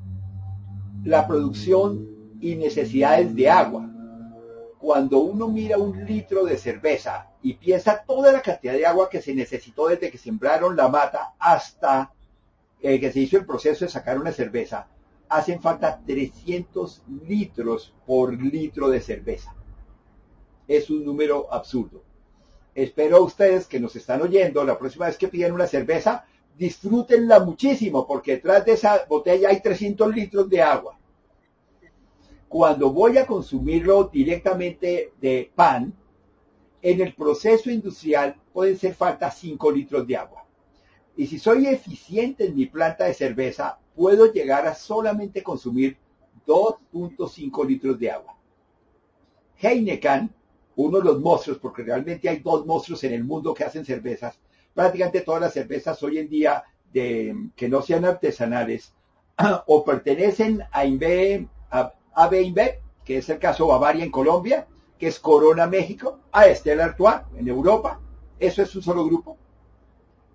la 1.04 1.28
producción 1.28 2.08
y 2.40 2.56
necesidades 2.56 3.34
de 3.34 3.50
agua. 3.50 3.90
Cuando 4.78 5.18
uno 5.18 5.48
mira 5.48 5.80
un 5.80 6.06
litro 6.06 6.46
de 6.46 6.58
cerveza 6.58 7.32
y 7.42 7.56
piensa 7.56 8.04
toda 8.06 8.32
la 8.32 8.44
cantidad 8.44 8.74
de 8.74 8.86
agua 8.86 9.10
que 9.10 9.20
se 9.20 9.34
necesitó 9.34 9.88
desde 9.88 10.12
que 10.12 10.20
sembraron 10.20 10.76
la 10.76 10.90
mata 10.90 11.34
hasta 11.40 12.14
eh, 12.84 13.00
que 13.00 13.12
se 13.12 13.22
hizo 13.22 13.38
el 13.38 13.48
proceso 13.48 13.84
de 13.84 13.90
sacar 13.90 14.20
una 14.20 14.32
cerveza, 14.32 14.86
hacen 15.28 15.60
falta 15.60 16.02
300 16.06 17.02
litros 17.28 17.96
por 18.06 18.40
litro 18.40 18.90
de 18.90 19.02
cerveza. 19.02 19.56
Es 20.68 20.92
un 20.92 21.04
número 21.04 21.52
absurdo. 21.52 22.04
Espero 22.76 23.18
a 23.18 23.22
ustedes 23.22 23.66
que 23.66 23.80
nos 23.80 23.96
están 23.96 24.22
oyendo 24.22 24.64
la 24.64 24.78
próxima 24.78 25.08
vez 25.08 25.18
que 25.18 25.30
piden 25.30 25.54
una 25.54 25.66
cerveza, 25.66 26.26
disfrútenla 26.58 27.40
muchísimo, 27.40 28.06
porque 28.06 28.34
detrás 28.34 28.66
de 28.66 28.74
esa 28.74 29.06
botella 29.08 29.50
hay 29.50 29.62
300 29.62 30.14
litros 30.16 30.50
de 30.50 30.62
agua. 30.62 30.98
Cuando 32.48 32.92
voy 32.92 33.18
a 33.18 33.26
consumirlo 33.26 34.06
directamente 34.06 35.14
de 35.22 35.52
pan, 35.56 35.94
en 36.82 37.02
el 37.02 37.14
proceso 37.14 37.70
industrial 37.70 38.36
pueden 38.52 38.78
ser 38.78 38.94
falta 38.94 39.32
5 39.32 39.72
litros 39.72 40.06
de 40.06 40.18
agua. 40.18 40.46
Y 41.16 41.28
si 41.28 41.40
soy 41.40 41.68
eficiente 41.68 42.46
en 42.46 42.56
mi 42.56 42.66
planta 42.66 43.06
de 43.06 43.14
cerveza, 43.14 43.80
puedo 43.96 44.32
llegar 44.32 44.66
a 44.68 44.76
solamente 44.76 45.44
consumir 45.44 45.98
2.5 46.48 47.68
litros 47.68 48.00
de 48.00 48.12
agua. 48.12 48.36
Heineken, 49.60 50.34
uno 50.76 50.98
de 50.98 51.04
los 51.04 51.20
monstruos, 51.20 51.60
porque 51.60 51.84
realmente 51.84 52.28
hay 52.28 52.40
dos 52.40 52.66
monstruos 52.66 53.04
en 53.04 53.14
el 53.14 53.24
mundo 53.24 53.54
que 53.54 53.64
hacen 53.64 53.86
cervezas, 53.86 54.40
prácticamente 54.74 55.22
todas 55.22 55.42
las 55.42 55.54
cervezas 55.54 56.02
hoy 56.04 56.18
en 56.18 56.30
día 56.30 56.64
de, 56.94 57.50
que 57.56 57.70
no 57.70 57.82
sean 57.82 58.06
artesanales 58.06 58.94
o 59.68 59.84
pertenecen 59.84 60.64
a, 60.72 60.86
INVE, 60.86 61.48
a 61.70 61.94
AB 62.14 62.80
que 63.04 63.18
es 63.18 63.30
el 63.30 63.40
caso 63.40 63.68
Bavaria 63.68 64.04
en 64.04 64.12
Colombia, 64.12 64.68
que 64.98 65.08
es 65.08 65.20
Corona 65.20 65.68
México, 65.68 66.20
a 66.32 66.46
Estela 66.46 66.86
Artois 66.86 67.22
en 67.36 67.48
Europa, 67.48 68.00
eso 68.40 68.62
es 68.62 68.76
un 68.76 68.84
solo 68.84 69.06
grupo. 69.06 69.38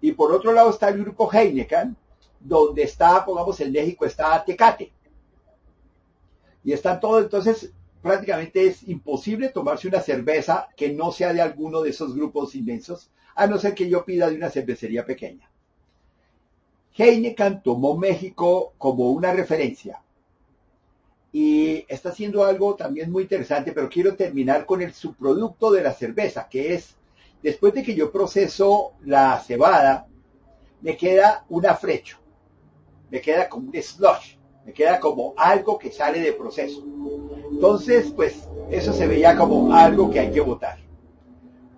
Y 0.01 0.13
por 0.13 0.33
otro 0.33 0.53
lado 0.53 0.71
está 0.71 0.89
el 0.89 1.03
grupo 1.03 1.31
Heineken, 1.33 1.97
donde 2.41 2.83
está, 2.83 3.25
pongamos 3.25 3.61
en 3.61 3.73
México, 3.73 4.05
está 4.05 4.45
Tecate. 4.45 4.93
Y 6.65 6.73
están 6.73 7.01
todos, 7.01 7.23
entonces 7.23 7.73
prácticamente 8.03 8.67
es 8.67 8.87
imposible 8.89 9.49
tomarse 9.49 9.89
una 9.89 10.01
cerveza 10.01 10.69
que 10.77 10.93
no 10.93 11.13
sea 11.13 11.33
de 11.33 11.41
alguno 11.41 11.83
de 11.83 11.91
esos 11.91 12.15
grupos 12.15 12.55
inmensos, 12.55 13.11
a 13.37 13.47
no 13.47 13.59
ser 13.59 13.75
que 13.75 13.89
yo 13.89 14.05
pida 14.05 14.29
de 14.29 14.37
una 14.37 14.51
cervecería 14.51 15.05
pequeña. 15.05 15.49
Heineken 16.97 17.63
tomó 17.63 17.97
México 17.97 18.73
como 18.79 19.11
una 19.11 19.33
referencia 19.33 20.03
y 21.31 21.85
está 21.87 22.09
haciendo 22.09 22.47
algo 22.47 22.75
también 22.75 23.13
muy 23.13 23.25
interesante, 23.25 23.73
pero 23.73 23.91
quiero 23.91 24.17
terminar 24.17 24.65
con 24.65 24.81
el 24.81 24.95
subproducto 24.95 25.71
de 25.71 25.83
la 25.83 25.93
cerveza, 25.93 26.49
que 26.49 26.75
es, 26.75 26.97
después 27.43 27.75
de 27.75 27.83
que 27.83 27.95
yo 27.95 28.11
proceso 28.11 28.95
la 29.05 29.39
cebada, 29.41 30.07
me 30.81 30.97
queda 30.97 31.45
un 31.51 31.67
afrecho, 31.67 32.17
me 33.11 33.21
queda 33.21 33.51
como 33.51 33.69
un 33.69 33.83
slush, 33.83 34.37
me 34.65 34.73
queda 34.73 34.99
como 34.99 35.35
algo 35.37 35.79
que 35.79 35.93
sale 35.93 36.21
de 36.21 36.33
proceso. 36.33 36.83
Entonces, 37.51 38.11
pues 38.17 38.49
eso 38.71 38.95
se 38.95 39.07
veía 39.07 39.37
como 39.37 39.75
algo 39.75 40.11
que 40.11 40.21
hay 40.21 40.33
que 40.33 40.41
votar 40.41 40.86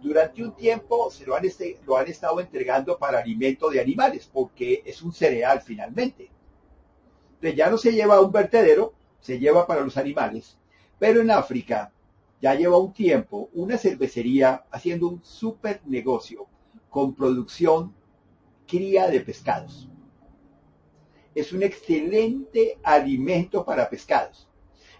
durante 0.01 0.43
un 0.43 0.53
tiempo 0.55 1.11
se 1.11 1.27
lo 1.27 1.35
han, 1.35 1.45
este, 1.45 1.79
lo 1.87 1.97
han 1.97 2.09
estado 2.09 2.41
entregando 2.41 2.99
para 2.99 3.19
alimento 3.19 3.71
de 3.71 3.81
animales, 3.81 4.29
porque 4.33 4.83
es 4.85 5.03
un 5.03 5.13
cereal 5.13 5.61
finalmente. 5.61 6.31
Entonces 7.35 7.57
ya 7.57 7.71
no 7.71 7.79
se 7.79 7.93
lleva 7.93 8.17
a 8.17 8.21
un 8.21 8.33
vertedero, 8.33 8.95
se 9.21 9.39
lleva 9.39 9.67
para 9.67 9.83
los 9.83 9.97
animales. 9.97 10.57
Pero 10.99 11.21
en 11.21 11.31
África 11.31 11.93
ya 12.41 12.55
lleva 12.55 12.79
un 12.79 12.93
tiempo 12.93 13.49
una 13.53 13.79
cervecería 13.79 14.65
haciendo 14.71 15.09
un 15.09 15.23
super 15.25 15.81
negocio 15.87 16.47
con 16.91 17.15
producción 17.15 17.95
cría 18.67 19.09
de 19.09 19.21
pescados. 19.21 19.89
Es 21.35 21.53
un 21.53 21.63
excelente 21.63 22.79
alimento 22.83 23.65
para 23.65 23.89
pescados. 23.89 24.49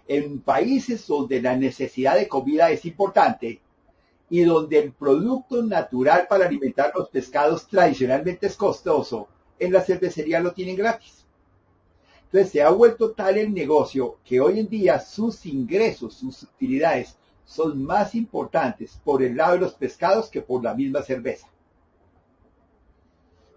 En 0.07 0.41
países 0.41 1.05
donde 1.07 1.41
la 1.41 1.55
necesidad 1.55 2.15
de 2.15 2.27
comida 2.27 2.71
es 2.71 2.85
importante, 2.85 3.61
y 4.29 4.43
donde 4.43 4.79
el 4.79 4.91
producto 4.91 5.63
natural 5.63 6.27
para 6.29 6.45
alimentar 6.45 6.91
los 6.95 7.09
pescados 7.09 7.67
tradicionalmente 7.67 8.47
es 8.47 8.55
costoso, 8.55 9.27
en 9.57 9.73
la 9.73 9.81
cervecería 9.81 10.39
lo 10.39 10.53
tienen 10.53 10.75
gratis. 10.75 11.25
Entonces 12.25 12.51
se 12.51 12.61
ha 12.61 12.69
vuelto 12.69 13.11
tal 13.11 13.37
el 13.37 13.53
negocio 13.53 14.17
que 14.23 14.39
hoy 14.39 14.59
en 14.59 14.69
día 14.69 14.99
sus 14.99 15.45
ingresos, 15.47 16.13
sus 16.13 16.43
utilidades 16.43 17.15
son 17.43 17.83
más 17.83 18.13
importantes 18.13 19.01
por 19.03 19.23
el 19.23 19.35
lado 19.35 19.53
de 19.53 19.61
los 19.61 19.73
pescados 19.73 20.29
que 20.29 20.41
por 20.41 20.63
la 20.63 20.75
misma 20.75 21.01
cerveza. 21.01 21.47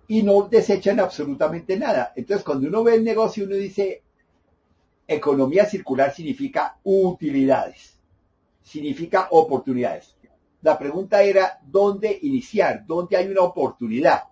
Y 0.08 0.22
no 0.22 0.48
desechan 0.48 1.00
absolutamente 1.00 1.76
nada. 1.78 2.14
Entonces 2.16 2.44
cuando 2.44 2.66
uno 2.68 2.82
ve 2.82 2.94
el 2.94 3.04
negocio 3.04 3.44
uno 3.44 3.56
dice, 3.56 4.02
economía 5.06 5.66
circular 5.66 6.14
significa 6.14 6.78
utilidades, 6.82 7.98
significa 8.62 9.28
oportunidades. 9.30 10.16
La 10.62 10.78
pregunta 10.78 11.22
era, 11.22 11.60
¿dónde 11.64 12.18
iniciar? 12.22 12.86
¿Dónde 12.86 13.16
hay 13.16 13.28
una 13.28 13.42
oportunidad? 13.42 14.22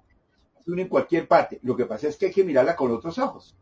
en 0.78 0.88
cualquier 0.88 1.26
parte. 1.26 1.58
Lo 1.62 1.76
que 1.76 1.87
pasa 1.87 2.08
es 2.08 2.16
que 2.16 2.26
hay 2.26 2.32
que 2.32 2.44
mirarla 2.44 2.76
con 2.76 2.92
otros 2.92 3.18
ojos. 3.18 3.56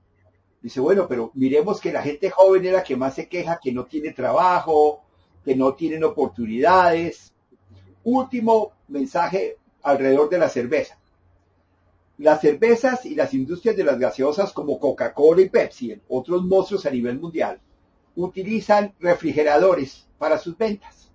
Dice, 0.60 0.80
bueno, 0.80 1.06
pero 1.08 1.30
miremos 1.34 1.80
que 1.80 1.92
la 1.92 2.02
gente 2.02 2.30
joven 2.30 2.66
es 2.66 2.72
la 2.72 2.82
que 2.82 2.96
más 2.96 3.14
se 3.14 3.28
queja, 3.28 3.60
que 3.62 3.72
no 3.72 3.84
tiene 3.84 4.12
trabajo, 4.12 5.02
que 5.44 5.54
no 5.54 5.74
tienen 5.74 6.04
oportunidades. 6.04 7.32
Último 8.04 8.72
mensaje 8.88 9.56
alrededor 9.82 10.28
de 10.28 10.38
la 10.38 10.48
cerveza. 10.48 10.98
Las 12.18 12.40
cervezas 12.40 13.06
y 13.06 13.14
las 13.14 13.32
industrias 13.32 13.76
de 13.76 13.84
las 13.84 13.98
gaseosas 13.98 14.52
como 14.52 14.80
Coca-Cola 14.80 15.40
y 15.42 15.48
Pepsi, 15.48 16.00
otros 16.08 16.44
monstruos 16.44 16.84
a 16.84 16.90
nivel 16.90 17.20
mundial, 17.20 17.60
utilizan 18.16 18.92
refrigeradores 18.98 20.08
para 20.18 20.36
sus 20.36 20.58
ventas. 20.58 21.07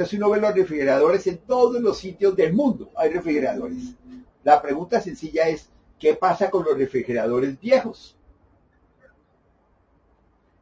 Entonces 0.00 0.18
uno 0.18 0.30
ve 0.30 0.40
los 0.40 0.54
refrigeradores 0.54 1.26
en 1.26 1.36
todos 1.36 1.78
los 1.82 1.98
sitios 1.98 2.34
del 2.34 2.54
mundo. 2.54 2.90
Hay 2.96 3.10
refrigeradores. 3.10 3.96
La 4.42 4.62
pregunta 4.62 4.98
sencilla 4.98 5.46
es, 5.46 5.68
¿qué 5.98 6.14
pasa 6.14 6.50
con 6.50 6.64
los 6.64 6.74
refrigeradores 6.78 7.60
viejos? 7.60 8.16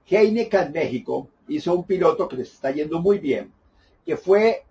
Heineken 0.08 0.72
México 0.72 1.28
hizo 1.46 1.72
un 1.72 1.84
piloto 1.84 2.26
que 2.26 2.34
les 2.34 2.52
está 2.52 2.72
yendo 2.72 3.00
muy 3.00 3.20
bien, 3.20 3.52
que 4.04 4.16
fue 4.16 4.64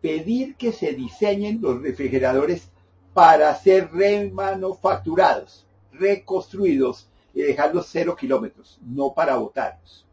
pedir 0.00 0.56
que 0.56 0.72
se 0.72 0.92
diseñen 0.94 1.60
los 1.62 1.80
refrigeradores 1.80 2.72
para 3.12 3.54
ser 3.54 3.92
remanufacturados, 3.92 5.68
reconstruidos 5.92 7.08
y 7.32 7.42
dejarlos 7.42 7.86
cero 7.92 8.16
kilómetros, 8.18 8.76
no 8.84 9.14
para 9.14 9.36
botarlos. 9.36 10.04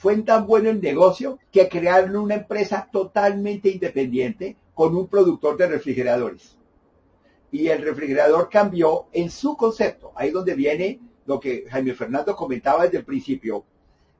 Fue 0.00 0.16
tan 0.22 0.46
bueno 0.46 0.70
el 0.70 0.80
negocio 0.80 1.38
que 1.52 1.68
crearon 1.68 2.16
una 2.16 2.36
empresa 2.36 2.88
totalmente 2.90 3.68
independiente 3.68 4.56
con 4.72 4.96
un 4.96 5.08
productor 5.08 5.58
de 5.58 5.68
refrigeradores. 5.68 6.56
Y 7.52 7.68
el 7.68 7.82
refrigerador 7.82 8.48
cambió 8.48 9.08
en 9.12 9.30
su 9.30 9.58
concepto. 9.58 10.12
Ahí 10.14 10.30
donde 10.30 10.54
viene 10.54 11.00
lo 11.26 11.38
que 11.38 11.66
Jaime 11.68 11.92
Fernando 11.92 12.34
comentaba 12.34 12.84
desde 12.84 12.96
el 12.96 13.04
principio. 13.04 13.66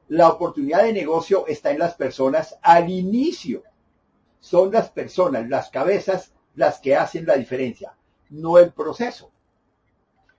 La 0.07 0.29
oportunidad 0.29 0.83
de 0.83 0.93
negocio 0.93 1.47
está 1.47 1.71
en 1.71 1.79
las 1.79 1.95
personas 1.95 2.59
al 2.61 2.87
inicio. 2.87 3.63
Son 4.39 4.71
las 4.71 4.91
personas, 4.91 5.49
las 5.49 5.71
cabezas, 5.71 6.31
las 6.53 6.79
que 6.79 6.95
hacen 6.95 7.25
la 7.25 7.37
diferencia, 7.37 7.97
no 8.29 8.59
el 8.59 8.71
proceso. 8.71 9.31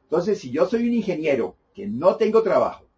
Entonces, 0.05 0.39
si 0.39 0.53
yo 0.53 0.69
soy 0.69 0.87
un 0.87 0.95
ingeniero 0.95 1.57
que 1.75 1.89
no 1.89 2.15
tengo 2.15 2.45
trabajo, 2.45 2.92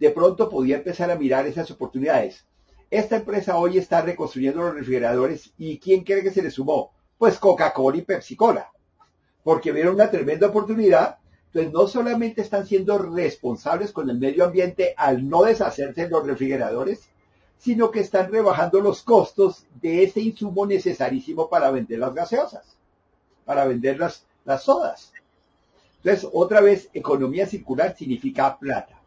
de 0.00 0.10
pronto 0.10 0.48
podía 0.48 0.76
empezar 0.76 1.10
a 1.10 1.16
mirar 1.16 1.46
esas 1.46 1.70
oportunidades. 1.70 2.46
Esta 2.90 3.16
empresa 3.16 3.58
hoy 3.58 3.76
está 3.76 4.00
reconstruyendo 4.00 4.62
los 4.62 4.74
refrigeradores 4.74 5.52
y 5.58 5.78
¿quién 5.78 6.02
cree 6.04 6.22
que 6.22 6.32
se 6.32 6.42
le 6.42 6.50
sumó? 6.50 6.92
Pues 7.18 7.38
Coca-Cola 7.38 7.98
y 7.98 8.02
Pepsi-Cola, 8.02 8.72
porque 9.44 9.72
vieron 9.72 9.94
una 9.94 10.10
tremenda 10.10 10.48
oportunidad. 10.48 11.18
Entonces 11.48 11.72
no 11.72 11.86
solamente 11.86 12.40
están 12.40 12.66
siendo 12.66 12.96
responsables 12.96 13.92
con 13.92 14.08
el 14.08 14.18
medio 14.18 14.44
ambiente 14.44 14.94
al 14.96 15.28
no 15.28 15.42
deshacerse 15.42 16.04
de 16.04 16.08
los 16.08 16.26
refrigeradores, 16.26 17.10
sino 17.58 17.90
que 17.90 18.00
están 18.00 18.32
rebajando 18.32 18.80
los 18.80 19.02
costos 19.02 19.66
de 19.82 20.02
ese 20.02 20.20
insumo 20.20 20.64
necesarísimo 20.64 21.50
para 21.50 21.70
vender 21.70 21.98
las 21.98 22.14
gaseosas, 22.14 22.78
para 23.44 23.66
vender 23.66 23.98
las, 23.98 24.24
las 24.46 24.62
sodas. 24.62 25.12
Entonces, 26.02 26.30
otra 26.32 26.62
vez, 26.62 26.88
economía 26.94 27.46
circular 27.46 27.94
significa 27.94 28.58
plata 28.58 28.99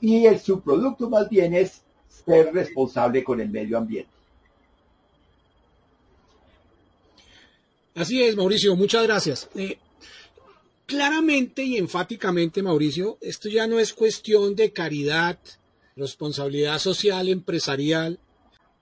y 0.00 0.26
el 0.26 0.40
subproducto 0.40 1.08
más 1.08 1.28
bien 1.28 1.54
es 1.54 1.82
ser 2.08 2.52
responsable 2.52 3.24
con 3.24 3.40
el 3.40 3.48
medio 3.48 3.78
ambiente. 3.78 4.10
Así 7.94 8.22
es, 8.22 8.36
Mauricio, 8.36 8.76
muchas 8.76 9.04
gracias. 9.04 9.48
Eh, 9.54 9.78
claramente 10.84 11.62
y 11.62 11.78
enfáticamente, 11.78 12.62
Mauricio, 12.62 13.16
esto 13.22 13.48
ya 13.48 13.66
no 13.66 13.78
es 13.78 13.94
cuestión 13.94 14.54
de 14.54 14.72
caridad, 14.72 15.38
responsabilidad 15.96 16.78
social, 16.78 17.28
empresarial. 17.28 18.18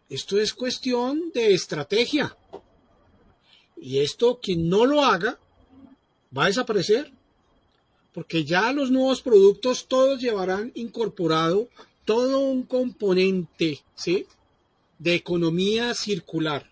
Esto 0.09 0.39
es 0.41 0.53
cuestión 0.53 1.31
de 1.33 1.55
estrategia. 1.55 2.37
Y 3.77 4.01
esto, 4.01 4.41
quien 4.43 4.69
no 4.69 4.85
lo 4.85 5.05
haga, 5.05 5.39
va 6.37 6.45
a 6.45 6.49
desaparecer 6.49 7.13
porque 8.15 8.45
ya 8.45 8.73
los 8.73 8.93
nuevos 8.93 9.21
productos 9.21 9.87
todos 9.89 10.21
llevarán 10.21 10.71
incorporado 10.77 11.69
todo 12.05 12.39
un 12.39 12.63
componente 12.63 13.83
de 14.99 15.15
economía 15.15 15.93
circular 15.95 16.71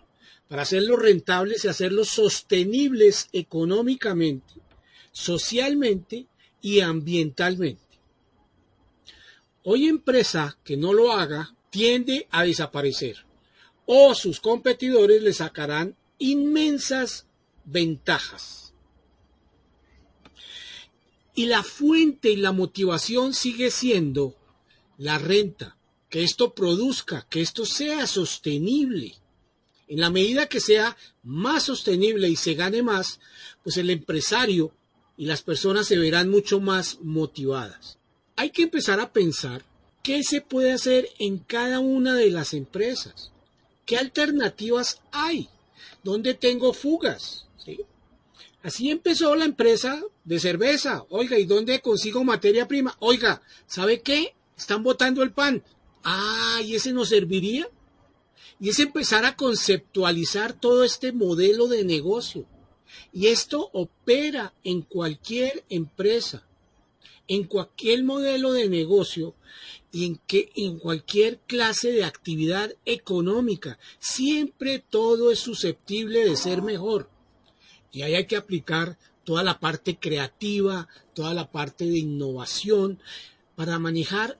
para 0.48 0.62
hacerlos 0.62 1.00
rentables 1.00 1.64
y 1.64 1.68
hacerlos 1.68 2.08
sostenibles 2.08 3.28
económicamente, 3.32 4.54
socialmente 5.10 6.26
y 6.60 6.80
ambientalmente. 6.80 7.82
Hoy 9.64 9.88
empresa 9.88 10.56
que 10.62 10.76
no 10.76 10.92
lo 10.92 11.12
haga 11.12 11.54
tiende 11.70 12.28
a 12.30 12.44
desaparecer 12.44 13.16
o 13.86 14.14
sus 14.14 14.38
competidores 14.38 15.22
le 15.22 15.32
sacarán 15.32 15.96
inmensas 16.18 17.26
ventajas. 17.64 18.61
Y 21.34 21.46
la 21.46 21.62
fuente 21.62 22.30
y 22.30 22.36
la 22.36 22.52
motivación 22.52 23.32
sigue 23.32 23.70
siendo 23.70 24.36
la 24.98 25.18
renta, 25.18 25.76
que 26.08 26.22
esto 26.22 26.54
produzca, 26.54 27.26
que 27.30 27.40
esto 27.40 27.64
sea 27.64 28.06
sostenible. 28.06 29.14
En 29.88 30.00
la 30.00 30.10
medida 30.10 30.46
que 30.46 30.60
sea 30.60 30.96
más 31.22 31.64
sostenible 31.64 32.28
y 32.28 32.36
se 32.36 32.54
gane 32.54 32.82
más, 32.82 33.18
pues 33.62 33.76
el 33.78 33.90
empresario 33.90 34.72
y 35.16 35.26
las 35.26 35.42
personas 35.42 35.86
se 35.86 35.98
verán 35.98 36.28
mucho 36.30 36.60
más 36.60 36.98
motivadas. 37.00 37.98
Hay 38.36 38.50
que 38.50 38.62
empezar 38.62 39.00
a 39.00 39.12
pensar 39.12 39.64
qué 40.02 40.22
se 40.22 40.40
puede 40.40 40.72
hacer 40.72 41.08
en 41.18 41.38
cada 41.38 41.80
una 41.80 42.14
de 42.14 42.30
las 42.30 42.54
empresas. 42.54 43.32
¿Qué 43.86 43.96
alternativas 43.96 45.00
hay? 45.12 45.48
¿Dónde 46.02 46.34
tengo 46.34 46.72
fugas? 46.72 47.46
¿Sí? 48.62 48.68
Así 48.68 48.90
empezó 48.90 49.34
la 49.34 49.44
empresa 49.44 50.02
de 50.24 50.38
cerveza. 50.38 51.04
Oiga, 51.10 51.38
¿y 51.38 51.44
dónde 51.44 51.80
consigo 51.80 52.24
materia 52.24 52.68
prima? 52.68 52.96
Oiga, 53.00 53.42
¿sabe 53.66 54.00
qué? 54.00 54.34
Están 54.56 54.82
botando 54.82 55.22
el 55.22 55.32
pan. 55.32 55.62
Ah, 56.04 56.60
¿y 56.64 56.74
ese 56.74 56.92
nos 56.92 57.08
serviría? 57.08 57.68
Y 58.60 58.68
es 58.68 58.78
empezar 58.78 59.24
a 59.24 59.36
conceptualizar 59.36 60.52
todo 60.52 60.84
este 60.84 61.12
modelo 61.12 61.66
de 61.66 61.84
negocio. 61.84 62.46
Y 63.12 63.28
esto 63.28 63.70
opera 63.72 64.54
en 64.64 64.82
cualquier 64.82 65.64
empresa, 65.68 66.46
en 67.26 67.44
cualquier 67.44 68.04
modelo 68.04 68.52
de 68.52 68.68
negocio 68.68 69.34
y 69.90 70.06
en, 70.06 70.20
que, 70.26 70.52
en 70.54 70.78
cualquier 70.78 71.38
clase 71.40 71.90
de 71.92 72.04
actividad 72.04 72.74
económica. 72.84 73.78
Siempre 73.98 74.78
todo 74.78 75.30
es 75.30 75.40
susceptible 75.40 76.24
de 76.24 76.36
ser 76.36 76.62
mejor. 76.62 77.11
Y 77.92 78.02
ahí 78.02 78.14
hay 78.14 78.26
que 78.26 78.36
aplicar 78.36 78.98
toda 79.24 79.42
la 79.42 79.60
parte 79.60 79.98
creativa, 79.98 80.88
toda 81.14 81.34
la 81.34 81.50
parte 81.50 81.84
de 81.84 81.98
innovación 81.98 82.98
para 83.54 83.78
manejar 83.78 84.38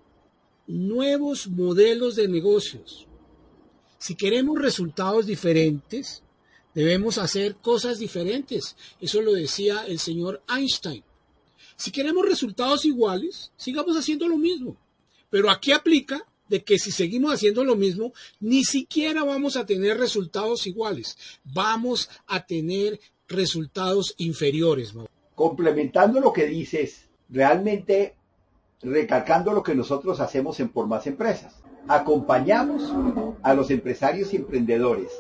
nuevos 0.67 1.49
modelos 1.49 2.17
de 2.17 2.29
negocios. 2.29 3.07
Si 3.99 4.17
queremos 4.17 4.59
resultados 4.59 5.27
diferentes, 5.27 6.23
debemos 6.75 7.19
hacer 7.19 7.57
cosas 7.57 7.99
diferentes. 7.99 8.77
Eso 9.01 9.23
lo 9.23 9.33
decía 9.33 9.85
el 9.87 9.99
señor 9.99 10.43
Einstein. 10.49 11.05
Si 11.77 11.91
queremos 11.91 12.27
resultados 12.27 12.85
iguales, 12.85 13.53
sigamos 13.57 13.97
haciendo 13.97 14.29
lo 14.29 14.38
mismo. 14.38 14.77
Pero 15.31 15.51
aquí 15.51 15.73
aplica 15.73 16.27
de 16.49 16.62
que 16.65 16.79
si 16.79 16.91
seguimos 16.91 17.33
haciendo 17.33 17.65
lo 17.65 17.77
mismo, 17.77 18.12
ni 18.41 18.65
siquiera 18.65 19.25
vamos 19.25 19.57
a 19.57 19.65
tener 19.65 19.99
resultados 19.99 20.67
iguales. 20.67 21.17
Vamos 21.45 22.11
a 22.27 22.45
tener 22.45 23.01
resultados 23.33 24.14
inferiores. 24.18 24.95
Complementando 25.35 26.21
lo 26.21 26.33
que 26.33 26.47
dices, 26.47 27.09
realmente 27.29 28.14
recalcando 28.83 29.53
lo 29.53 29.62
que 29.62 29.75
nosotros 29.75 30.21
hacemos 30.21 30.59
en 30.61 30.68
Por 30.68 30.87
Más 30.87 31.07
Empresas. 31.07 31.55
Acompañamos 31.88 32.92
a 33.42 33.55
los 33.55 33.71
empresarios 33.71 34.33
y 34.33 34.37
emprendedores 34.37 35.11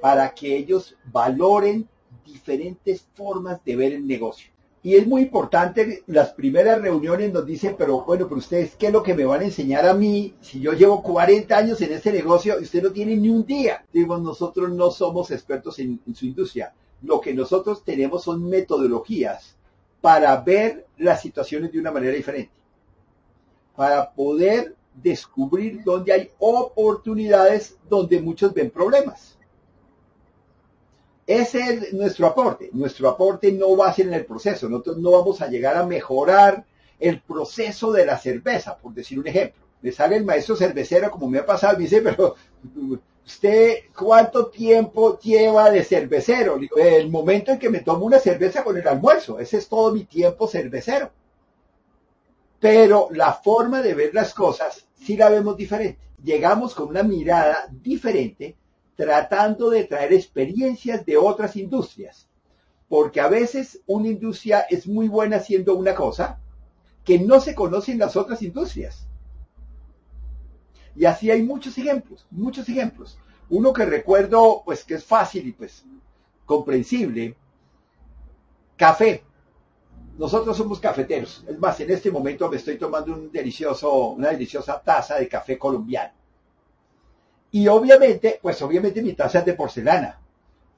para 0.00 0.32
que 0.34 0.56
ellos 0.56 0.96
valoren 1.12 1.88
diferentes 2.24 3.06
formas 3.14 3.64
de 3.64 3.76
ver 3.76 3.92
el 3.92 4.06
negocio. 4.06 4.50
Y 4.80 4.94
es 4.94 5.06
muy 5.06 5.22
importante, 5.22 6.04
las 6.06 6.30
primeras 6.30 6.80
reuniones 6.80 7.32
nos 7.32 7.44
dicen, 7.44 7.74
pero 7.76 8.04
bueno, 8.04 8.28
pero 8.28 8.38
ustedes, 8.38 8.76
¿qué 8.76 8.86
es 8.86 8.92
lo 8.92 9.02
que 9.02 9.14
me 9.14 9.24
van 9.24 9.40
a 9.40 9.44
enseñar 9.44 9.86
a 9.86 9.94
mí 9.94 10.34
si 10.40 10.60
yo 10.60 10.72
llevo 10.72 11.02
40 11.02 11.56
años 11.56 11.80
en 11.80 11.92
este 11.92 12.12
negocio 12.12 12.60
y 12.60 12.62
usted 12.62 12.82
no 12.84 12.92
tiene 12.92 13.16
ni 13.16 13.28
un 13.28 13.44
día? 13.44 13.84
Digo, 13.92 14.16
nosotros 14.18 14.70
no 14.70 14.92
somos 14.92 15.32
expertos 15.32 15.80
en, 15.80 16.00
en 16.06 16.14
su 16.14 16.26
industria 16.26 16.72
lo 17.02 17.20
que 17.20 17.34
nosotros 17.34 17.84
tenemos 17.84 18.24
son 18.24 18.48
metodologías 18.48 19.56
para 20.00 20.36
ver 20.40 20.86
las 20.96 21.22
situaciones 21.22 21.72
de 21.72 21.78
una 21.78 21.90
manera 21.90 22.14
diferente, 22.14 22.52
para 23.76 24.10
poder 24.12 24.74
descubrir 24.94 25.82
dónde 25.84 26.12
hay 26.12 26.30
oportunidades 26.38 27.76
donde 27.88 28.20
muchos 28.20 28.52
ven 28.52 28.70
problemas. 28.70 29.38
Ese 31.26 31.60
es 31.60 31.92
nuestro 31.92 32.26
aporte. 32.26 32.70
Nuestro 32.72 33.08
aporte 33.08 33.52
no 33.52 33.76
va 33.76 33.88
a 33.88 33.92
ser 33.92 34.06
en 34.06 34.14
el 34.14 34.24
proceso. 34.24 34.68
Nosotros 34.68 34.96
no 34.96 35.10
vamos 35.10 35.42
a 35.42 35.48
llegar 35.48 35.76
a 35.76 35.84
mejorar 35.84 36.64
el 36.98 37.20
proceso 37.20 37.92
de 37.92 38.06
la 38.06 38.18
cerveza, 38.18 38.78
por 38.78 38.94
decir 38.94 39.18
un 39.18 39.26
ejemplo. 39.26 39.62
Me 39.82 39.92
sale 39.92 40.16
el 40.16 40.24
maestro 40.24 40.56
cervecero, 40.56 41.10
como 41.10 41.28
me 41.28 41.38
ha 41.38 41.46
pasado, 41.46 41.76
me 41.76 41.84
dice, 41.84 42.00
pero 42.02 42.34
¿Usted 43.28 43.80
cuánto 43.94 44.46
tiempo 44.46 45.18
lleva 45.18 45.70
de 45.70 45.84
cervecero? 45.84 46.58
El 46.74 47.10
momento 47.10 47.52
en 47.52 47.58
que 47.58 47.68
me 47.68 47.80
tomo 47.80 48.06
una 48.06 48.18
cerveza 48.18 48.64
con 48.64 48.78
el 48.78 48.88
almuerzo. 48.88 49.38
Ese 49.38 49.58
es 49.58 49.68
todo 49.68 49.92
mi 49.92 50.04
tiempo 50.04 50.48
cervecero. 50.48 51.10
Pero 52.58 53.08
la 53.10 53.34
forma 53.34 53.82
de 53.82 53.92
ver 53.92 54.14
las 54.14 54.32
cosas 54.32 54.86
sí 54.98 55.18
la 55.18 55.28
vemos 55.28 55.58
diferente. 55.58 55.98
Llegamos 56.24 56.74
con 56.74 56.88
una 56.88 57.02
mirada 57.02 57.68
diferente 57.70 58.56
tratando 58.96 59.68
de 59.68 59.84
traer 59.84 60.14
experiencias 60.14 61.04
de 61.04 61.18
otras 61.18 61.54
industrias. 61.56 62.30
Porque 62.88 63.20
a 63.20 63.28
veces 63.28 63.82
una 63.86 64.08
industria 64.08 64.60
es 64.70 64.86
muy 64.86 65.06
buena 65.06 65.36
haciendo 65.36 65.74
una 65.74 65.94
cosa 65.94 66.40
que 67.04 67.18
no 67.18 67.40
se 67.40 67.54
conoce 67.54 67.92
en 67.92 67.98
las 67.98 68.16
otras 68.16 68.40
industrias. 68.40 69.06
Y 70.98 71.04
así 71.04 71.30
hay 71.30 71.42
muchos 71.42 71.78
ejemplos, 71.78 72.26
muchos 72.28 72.68
ejemplos. 72.68 73.16
Uno 73.50 73.72
que 73.72 73.84
recuerdo, 73.84 74.62
pues 74.64 74.84
que 74.84 74.94
es 74.94 75.04
fácil 75.04 75.46
y 75.46 75.52
pues 75.52 75.84
comprensible, 76.44 77.36
café. 78.76 79.22
Nosotros 80.18 80.56
somos 80.56 80.80
cafeteros. 80.80 81.44
Es 81.46 81.56
más, 81.56 81.78
en 81.78 81.92
este 81.92 82.10
momento 82.10 82.50
me 82.50 82.56
estoy 82.56 82.78
tomando 82.78 83.12
un 83.12 83.30
delicioso, 83.30 84.08
una 84.08 84.30
deliciosa 84.30 84.82
taza 84.82 85.20
de 85.20 85.28
café 85.28 85.56
colombiano. 85.56 86.12
Y 87.52 87.68
obviamente, 87.68 88.40
pues 88.42 88.60
obviamente 88.60 89.00
mi 89.00 89.12
taza 89.12 89.38
es 89.38 89.44
de 89.44 89.54
porcelana, 89.54 90.20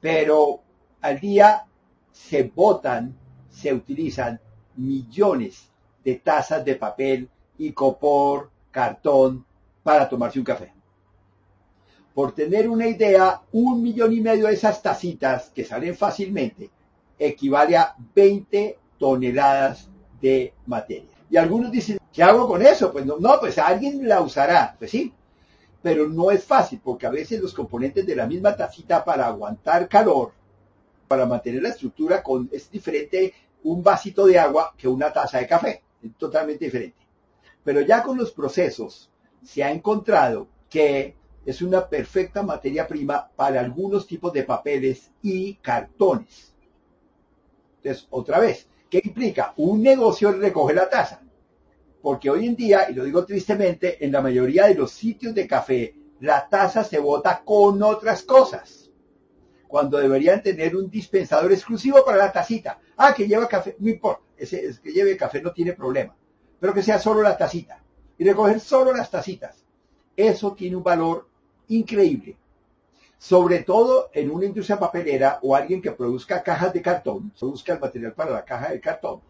pero 0.03 0.61
al 1.01 1.19
día 1.19 1.65
se 2.13 2.43
botan, 2.43 3.17
se 3.49 3.73
utilizan 3.73 4.39
millones 4.77 5.71
de 6.05 6.17
tazas 6.17 6.63
de 6.63 6.75
papel 6.75 7.31
y 7.57 7.73
copor, 7.73 8.51
cartón 8.71 9.47
para 9.83 10.09
tomarse 10.09 10.39
un 10.39 10.45
café. 10.45 10.73
Por 12.15 12.33
tener 12.33 12.69
una 12.69 12.87
idea, 12.87 13.41
un 13.53 13.83
millón 13.83 14.13
y 14.13 14.21
medio 14.21 14.47
de 14.47 14.55
esas 14.55 14.83
tacitas 14.83 15.51
que 15.51 15.65
salen 15.65 15.97
fácilmente 15.97 16.71
equivale 17.19 17.77
a 17.77 17.95
20 18.15 18.79
toneladas 18.99 19.89
de 20.21 20.55
materia. 20.67 21.11
Y 21.31 21.37
algunos 21.37 21.71
dicen, 21.71 21.99
¿qué 22.13 22.23
hago 22.23 22.49
con 22.49 22.63
eso? 22.63 22.93
Pues 22.93 23.07
no, 23.07 23.19
no, 23.19 23.39
pues 23.39 23.59
alguien 23.59 24.07
la 24.09 24.21
usará. 24.21 24.75
Pues 24.79 24.91
sí, 24.91 25.13
pero 25.83 26.09
no 26.09 26.31
es 26.31 26.45
fácil 26.45 26.81
porque 26.83 27.07
a 27.07 27.11
veces 27.11 27.41
los 27.41 27.55
componentes 27.55 28.07
de 28.07 28.17
la 28.17 28.27
misma 28.27 28.57
tacita 28.57 29.05
para 29.05 29.27
aguantar 29.27 29.89
calor, 29.89 30.33
para 31.07 31.27
mantener 31.27 31.63
la 31.63 31.71
estructura, 31.71 32.23
con, 32.23 32.49
es 32.53 32.71
diferente 32.71 33.33
un 33.63 33.83
vasito 33.83 34.27
de 34.27 34.39
agua 34.39 34.75
que 34.77 34.89
una 34.89 35.13
taza 35.13 35.39
de 35.39 35.47
café. 35.47 35.83
Es 36.03 36.17
totalmente 36.17 36.65
diferente. 36.65 36.99
Pero 37.63 37.81
ya 37.83 38.03
con 38.03 38.17
los 38.17 38.33
procesos 38.33 39.11
se 39.43 39.65
ha 39.65 39.71
encontrado 39.71 40.49
que 40.69 41.17
es 41.45 41.63
una 41.63 41.89
perfecta 41.89 42.43
materia 42.43 42.87
prima 42.87 43.31
para 43.35 43.61
algunos 43.61 44.07
tipos 44.07 44.33
de 44.33 44.45
papeles 44.45 45.11
y 45.23 45.55
cartones. 45.55 46.55
Entonces, 47.83 48.07
otra 48.11 48.39
vez, 48.39 48.69
¿qué 48.91 49.01
implica? 49.03 49.55
Un 49.57 49.83
negocio 49.83 50.33
recoge 50.33 50.75
la 50.75 50.89
taza. 50.89 51.23
Porque 52.03 52.31
hoy 52.31 52.47
en 52.47 52.57
día, 52.57 52.91
y 52.91 52.95
lo 52.95 53.05
digo 53.05 53.25
tristemente, 53.25 54.05
en 54.05 54.13
la 54.13 54.23
mayoría 54.23 54.67
de 54.67 54.75
los 54.75 54.91
sitios 54.91 55.35
de 55.35 55.47
café, 55.47 55.95
la 56.21 56.49
taza 56.49 56.85
se 56.85 56.99
bota 56.99 57.43
con 57.45 57.83
otras 57.83 58.23
cosas. 58.23 58.91
Cuando 59.67 59.99
deberían 59.99 60.43
tener 60.43 60.77
un 60.77 60.91
dispensador 60.91 61.53
exclusivo 61.53 62.05
para 62.05 62.19
la 62.19 62.33
tacita. 62.33 62.81
Ah, 62.97 63.15
que 63.15 63.27
lleva 63.27 63.49
café, 63.49 63.77
no 63.79 63.89
importa. 63.89 64.23
Ese, 64.37 64.75
que 64.83 64.93
lleve 64.93 65.17
café 65.17 65.41
no 65.41 65.53
tiene 65.53 65.73
problema. 65.73 66.17
Pero 66.59 66.75
que 66.75 66.83
sea 66.83 66.99
solo 66.99 67.23
la 67.23 67.37
tacita. 67.37 67.83
Y 68.21 68.25
recoger 68.25 68.61
solo 68.61 68.93
las 68.93 69.11
tacitas. 69.11 69.65
Eso 70.15 70.53
tiene 70.53 70.77
un 70.77 70.83
valor 70.83 71.27
increíble. 71.69 72.37
Sobre 73.17 73.61
todo 73.61 74.11
en 74.13 74.31
una 74.31 74.45
industria 74.45 74.79
papelera 74.79 75.39
o 75.41 75.57
alguien 75.57 75.81
que 75.81 75.93
produzca 75.93 76.43
cajas 76.43 76.75
de 76.75 76.83
cartón, 76.83 77.33
produzca 77.39 77.73
el 77.73 77.81
material 77.81 78.13
para 78.13 78.33
la 78.33 78.45
caja 78.45 78.73
de 78.73 78.81
cartón. 78.81 79.23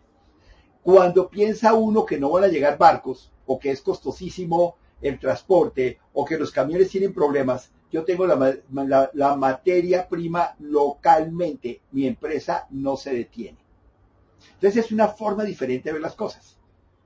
Cuando 0.83 1.31
piensa 1.31 1.73
uno 1.73 2.05
que 2.05 2.19
no 2.19 2.31
van 2.31 2.43
a 2.43 2.49
llegar 2.49 2.79
barcos 2.79 3.31
o 3.47 3.61
que 3.61 3.71
es 3.71 3.81
costosísimo 3.81 4.75
el 5.01 5.21
transporte 5.21 6.01
o 6.13 6.25
que 6.25 6.37
los 6.37 6.51
camiones 6.51 6.91
tienen 6.91 7.15
problemas, 7.15 7.71
yo 7.93 8.05
tengo 8.05 8.27
la, 8.27 8.59
la, 9.13 9.37
materia 9.37 10.09
prima 10.09 10.57
localmente, 10.59 11.81
mi 11.93 12.09
empresa 12.09 12.67
no 12.71 12.97
se 12.97 13.15
detiene. 13.15 13.59
Entonces 14.55 14.87
es 14.87 14.91
una 14.91 15.07
forma 15.07 15.45
diferente 15.45 15.91
de 15.91 15.93
ver 15.93 16.03
las 16.03 16.17
cosas. 16.17 16.57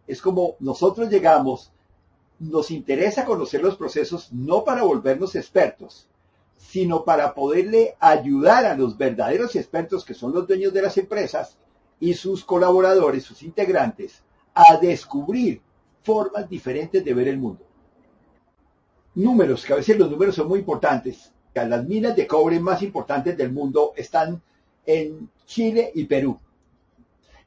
Es 0.07 0.23
como 0.23 0.57
nosotros 0.61 1.11
llegamos, 1.11 1.74
nos 2.39 2.71
interesa 2.71 3.25
conocer 3.25 3.63
los 3.63 3.77
procesos 3.77 4.33
no 4.33 4.65
para 4.65 4.83
volvernos 4.83 5.35
expertos, 5.35 6.09
sino 6.57 7.05
para 7.05 7.35
poderle 7.35 7.97
ayudar 8.01 8.65
a 8.65 8.77
los 8.77 8.97
verdaderos 8.97 9.55
expertos 9.57 10.05
que 10.05 10.15
son 10.15 10.33
los 10.33 10.47
dueños 10.47 10.73
de 10.73 10.83
las 10.83 10.97
empresas 10.99 11.57
y 12.01 12.15
sus 12.15 12.45
colaboradores, 12.45 13.25
sus 13.25 13.43
integrantes, 13.43 14.23
a 14.55 14.77
descubrir 14.77 15.61
formas 16.03 16.49
diferentes 16.49 17.05
de 17.05 17.15
ver 17.15 17.29
el 17.29 17.39
mundo. 17.39 17.65
Números, 19.15 19.65
que 19.65 19.73
a 19.73 19.77
veces 19.77 19.99
los 19.99 20.11
números 20.11 20.35
son 20.35 20.49
muy 20.49 20.59
importantes. 20.59 21.33
Las 21.55 21.87
minas 21.87 22.17
de 22.17 22.27
cobre 22.27 22.59
más 22.59 22.83
importantes 22.83 23.37
del 23.37 23.53
mundo 23.53 23.93
están 23.97 24.43
en 24.85 25.31
Chile 25.47 25.93
y 25.95 26.05
Perú. 26.05 26.39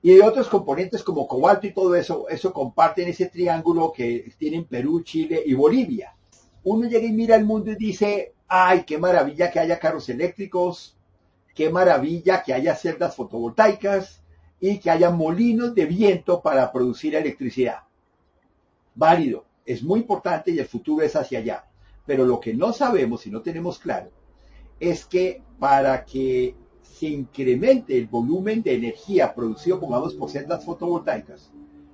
Y 0.07 0.21
otros 0.21 0.47
componentes 0.47 1.03
como 1.03 1.27
cobalto 1.27 1.67
y 1.67 1.73
todo 1.73 1.93
eso, 1.93 2.29
eso 2.29 2.53
comparten 2.53 3.09
ese 3.09 3.25
triángulo 3.25 3.91
que 3.91 4.31
tienen 4.37 4.63
Perú, 4.63 5.01
Chile 5.01 5.43
y 5.45 5.53
Bolivia. 5.53 6.15
Uno 6.63 6.87
llega 6.87 7.05
y 7.05 7.11
mira 7.11 7.35
el 7.35 7.43
mundo 7.43 7.71
y 7.71 7.75
dice, 7.75 8.33
ay, 8.47 8.85
qué 8.85 8.97
maravilla 8.97 9.51
que 9.51 9.59
haya 9.59 9.77
carros 9.77 10.07
eléctricos, 10.07 10.97
qué 11.53 11.69
maravilla 11.69 12.41
que 12.41 12.53
haya 12.53 12.73
celdas 12.73 13.17
fotovoltaicas 13.17 14.23
y 14.61 14.79
que 14.79 14.89
haya 14.89 15.09
molinos 15.09 15.75
de 15.75 15.85
viento 15.85 16.41
para 16.41 16.71
producir 16.71 17.13
electricidad. 17.13 17.79
Válido, 18.95 19.43
es 19.65 19.83
muy 19.83 19.99
importante 19.99 20.51
y 20.51 20.59
el 20.59 20.67
futuro 20.67 21.03
es 21.03 21.17
hacia 21.17 21.39
allá. 21.39 21.65
Pero 22.05 22.23
lo 22.23 22.39
que 22.39 22.53
no 22.53 22.71
sabemos 22.71 23.27
y 23.27 23.29
no 23.29 23.41
tenemos 23.41 23.77
claro 23.77 24.11
es 24.79 25.03
que 25.03 25.43
para 25.59 26.05
que 26.05 26.55
se 26.97 27.07
incremente 27.07 27.95
el 27.95 28.07
volumen 28.07 28.63
de 28.63 28.73
energía 28.73 29.35
producido, 29.35 29.79
pongamos, 29.79 30.15
por 30.15 30.31
celdas 30.31 30.65
fotovoltaicas, 30.65 31.51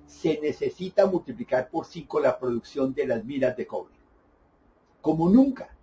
se 0.07 0.39
necesita 0.41 1.05
multiplicar 1.05 1.69
por 1.69 1.85
5 1.85 2.21
la 2.21 2.39
producción 2.39 2.93
de 2.93 3.07
las 3.07 3.25
minas 3.25 3.57
de 3.57 3.67
cobre. 3.67 3.93
Como 5.01 5.29
nunca. 5.29 5.75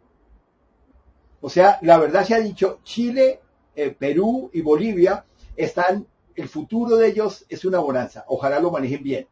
O 1.42 1.50
sea, 1.50 1.78
la 1.82 1.98
verdad 1.98 2.24
se 2.24 2.34
ha 2.34 2.40
dicho, 2.40 2.80
Chile, 2.82 3.40
eh, 3.76 3.90
Perú 3.90 4.48
y 4.54 4.62
Bolivia 4.62 5.26
están, 5.54 6.06
el 6.34 6.48
futuro 6.48 6.96
de 6.96 7.08
ellos 7.08 7.44
es 7.50 7.66
una 7.66 7.78
bonanza. 7.78 8.24
Ojalá 8.28 8.58
lo 8.58 8.70
manejen 8.70 9.02
bien. 9.02 9.28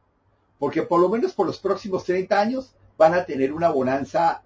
Porque 0.58 0.82
por 0.82 1.00
lo 1.00 1.08
menos 1.08 1.32
por 1.32 1.46
los 1.46 1.58
próximos 1.58 2.04
30 2.04 2.38
años 2.38 2.74
van 2.98 3.14
a 3.14 3.24
tener 3.24 3.54
una 3.54 3.70
bonanza 3.70 4.42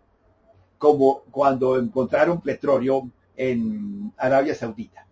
como 0.78 1.22
cuando 1.32 1.78
encontraron 1.78 2.40
petróleo 2.40 3.10
en 3.36 4.12
Arabia 4.16 4.54
Saudita. 4.54 5.02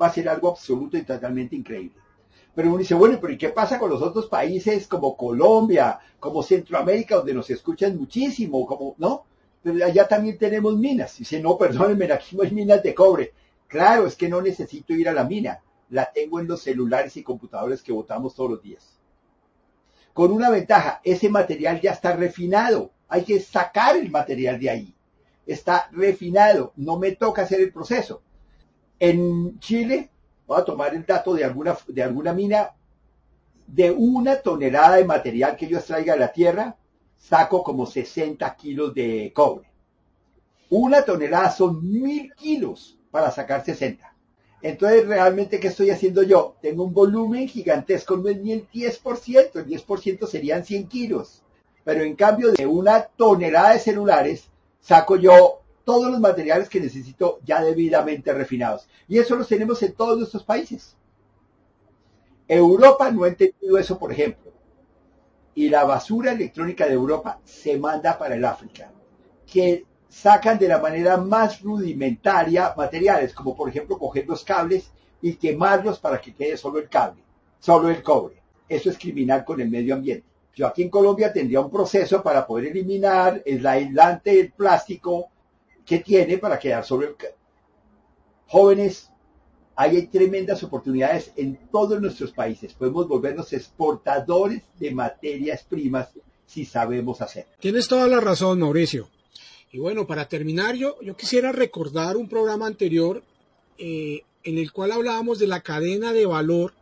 Va 0.00 0.06
a 0.06 0.12
ser 0.12 0.28
algo 0.28 0.48
absoluto 0.48 0.96
y 0.96 1.02
totalmente 1.02 1.56
increíble. 1.56 1.96
Pero 2.54 2.68
uno 2.68 2.78
dice, 2.78 2.94
bueno, 2.94 3.18
pero 3.20 3.32
¿y 3.32 3.38
qué 3.38 3.50
pasa 3.50 3.78
con 3.78 3.90
los 3.90 4.02
otros 4.02 4.26
países 4.26 4.86
como 4.86 5.16
Colombia, 5.16 5.98
como 6.18 6.42
Centroamérica, 6.42 7.16
donde 7.16 7.34
nos 7.34 7.50
escuchan 7.50 7.96
muchísimo, 7.96 8.66
como, 8.66 8.94
¿no? 8.98 9.24
pero 9.62 9.84
allá 9.84 10.06
también 10.06 10.38
tenemos 10.38 10.76
minas. 10.76 11.18
Dice, 11.18 11.40
no, 11.40 11.58
perdónenme, 11.58 12.12
aquí 12.12 12.36
hay 12.42 12.50
minas 12.50 12.82
de 12.82 12.94
cobre. 12.94 13.32
Claro, 13.66 14.06
es 14.06 14.16
que 14.16 14.28
no 14.28 14.40
necesito 14.40 14.94
ir 14.94 15.08
a 15.08 15.12
la 15.12 15.24
mina. 15.24 15.60
La 15.90 16.10
tengo 16.12 16.40
en 16.40 16.48
los 16.48 16.62
celulares 16.62 17.16
y 17.16 17.22
computadores 17.22 17.82
que 17.82 17.92
botamos 17.92 18.34
todos 18.34 18.50
los 18.50 18.62
días. 18.62 18.98
Con 20.12 20.32
una 20.32 20.50
ventaja, 20.50 21.00
ese 21.04 21.28
material 21.28 21.80
ya 21.80 21.92
está 21.92 22.14
refinado. 22.14 22.92
Hay 23.08 23.24
que 23.24 23.40
sacar 23.40 23.96
el 23.96 24.10
material 24.10 24.58
de 24.58 24.70
ahí. 24.70 24.94
Está 25.46 25.88
refinado. 25.92 26.72
No 26.76 26.98
me 26.98 27.12
toca 27.12 27.42
hacer 27.42 27.60
el 27.60 27.72
proceso. 27.72 28.22
En 29.00 29.58
Chile, 29.60 30.10
voy 30.46 30.60
a 30.60 30.64
tomar 30.64 30.94
el 30.94 31.06
dato 31.06 31.34
de 31.34 31.44
alguna, 31.44 31.76
de 31.86 32.02
alguna 32.02 32.32
mina, 32.32 32.70
de 33.66 33.90
una 33.90 34.36
tonelada 34.36 34.96
de 34.96 35.04
material 35.04 35.56
que 35.56 35.68
yo 35.68 35.78
extraiga 35.78 36.14
de 36.14 36.20
la 36.20 36.32
tierra, 36.32 36.76
saco 37.16 37.62
como 37.62 37.86
60 37.86 38.56
kilos 38.56 38.94
de 38.94 39.32
cobre. 39.34 39.70
Una 40.70 41.02
tonelada 41.02 41.50
son 41.50 41.80
mil 41.82 42.34
kilos 42.34 42.98
para 43.10 43.30
sacar 43.30 43.64
60. 43.64 44.14
Entonces, 44.60 45.06
realmente, 45.06 45.60
¿qué 45.60 45.68
estoy 45.68 45.90
haciendo 45.90 46.22
yo? 46.22 46.56
Tengo 46.60 46.84
un 46.84 46.92
volumen 46.92 47.48
gigantesco, 47.48 48.16
no 48.16 48.28
es 48.28 48.38
ni 48.38 48.52
el 48.52 48.68
10%, 48.68 49.50
el 49.54 49.66
10% 49.66 50.26
serían 50.26 50.64
100 50.64 50.88
kilos. 50.88 51.42
Pero 51.84 52.02
en 52.02 52.16
cambio 52.16 52.52
de 52.52 52.66
una 52.66 53.02
tonelada 53.02 53.74
de 53.74 53.78
celulares, 53.78 54.48
saco 54.80 55.16
yo 55.16 55.62
todos 55.88 56.10
los 56.10 56.20
materiales 56.20 56.68
que 56.68 56.80
necesito 56.80 57.40
ya 57.46 57.62
debidamente 57.62 58.34
refinados. 58.34 58.86
Y 59.08 59.16
eso 59.16 59.36
los 59.36 59.48
tenemos 59.48 59.82
en 59.82 59.94
todos 59.94 60.18
nuestros 60.18 60.44
países. 60.44 60.94
Europa 62.46 63.10
no 63.10 63.24
ha 63.24 63.28
entendido 63.28 63.78
eso, 63.78 63.98
por 63.98 64.12
ejemplo 64.12 64.48
y 65.58 65.68
la 65.68 65.82
basura 65.82 66.30
electrónica 66.30 66.86
de 66.86 66.92
Europa 66.92 67.40
se 67.44 67.76
manda 67.76 68.16
para 68.16 68.36
el 68.36 68.44
África, 68.44 68.92
que 69.44 69.84
sacan 70.08 70.56
de 70.56 70.68
la 70.68 70.78
manera 70.78 71.16
más 71.16 71.60
rudimentaria 71.62 72.72
materiales, 72.76 73.34
como 73.34 73.56
por 73.56 73.68
ejemplo 73.68 73.98
coger 73.98 74.24
los 74.28 74.44
cables 74.44 74.92
y 75.20 75.34
quemarlos 75.34 75.98
para 75.98 76.20
que 76.20 76.32
quede 76.32 76.56
solo 76.56 76.78
el 76.78 76.88
cable, 76.88 77.24
solo 77.58 77.88
el 77.88 78.04
cobre. 78.04 78.40
Eso 78.68 78.88
es 78.88 78.96
criminal 78.96 79.44
con 79.44 79.60
el 79.60 79.68
medio 79.68 79.94
ambiente. 79.94 80.28
Yo 80.54 80.68
aquí 80.68 80.84
en 80.84 80.90
Colombia 80.90 81.32
tendría 81.32 81.60
un 81.60 81.72
proceso 81.72 82.22
para 82.22 82.46
poder 82.46 82.66
eliminar 82.66 83.42
el 83.44 83.66
aislante, 83.66 84.38
el 84.38 84.52
plástico 84.52 85.26
que 85.88 86.00
tiene 86.00 86.36
para 86.38 86.58
quedar 86.58 86.84
sobre. 86.84 87.14
Jóvenes, 88.46 89.10
hay 89.74 90.06
tremendas 90.08 90.62
oportunidades 90.62 91.32
en 91.36 91.58
todos 91.72 92.00
nuestros 92.00 92.32
países. 92.32 92.74
Podemos 92.74 93.08
volvernos 93.08 93.52
exportadores 93.52 94.62
de 94.78 94.90
materias 94.92 95.64
primas 95.64 96.10
si 96.46 96.64
sabemos 96.64 97.20
hacer. 97.22 97.46
Tienes 97.58 97.88
toda 97.88 98.06
la 98.06 98.20
razón, 98.20 98.60
Mauricio. 98.60 99.08
Y 99.70 99.78
bueno, 99.78 100.06
para 100.06 100.28
terminar, 100.28 100.74
yo, 100.74 101.00
yo 101.02 101.16
quisiera 101.16 101.52
recordar 101.52 102.16
un 102.16 102.28
programa 102.28 102.66
anterior 102.66 103.22
eh, 103.78 104.22
en 104.44 104.58
el 104.58 104.72
cual 104.72 104.92
hablábamos 104.92 105.38
de 105.38 105.46
la 105.46 105.60
cadena 105.60 106.12
de 106.12 106.26
valor 106.26 106.74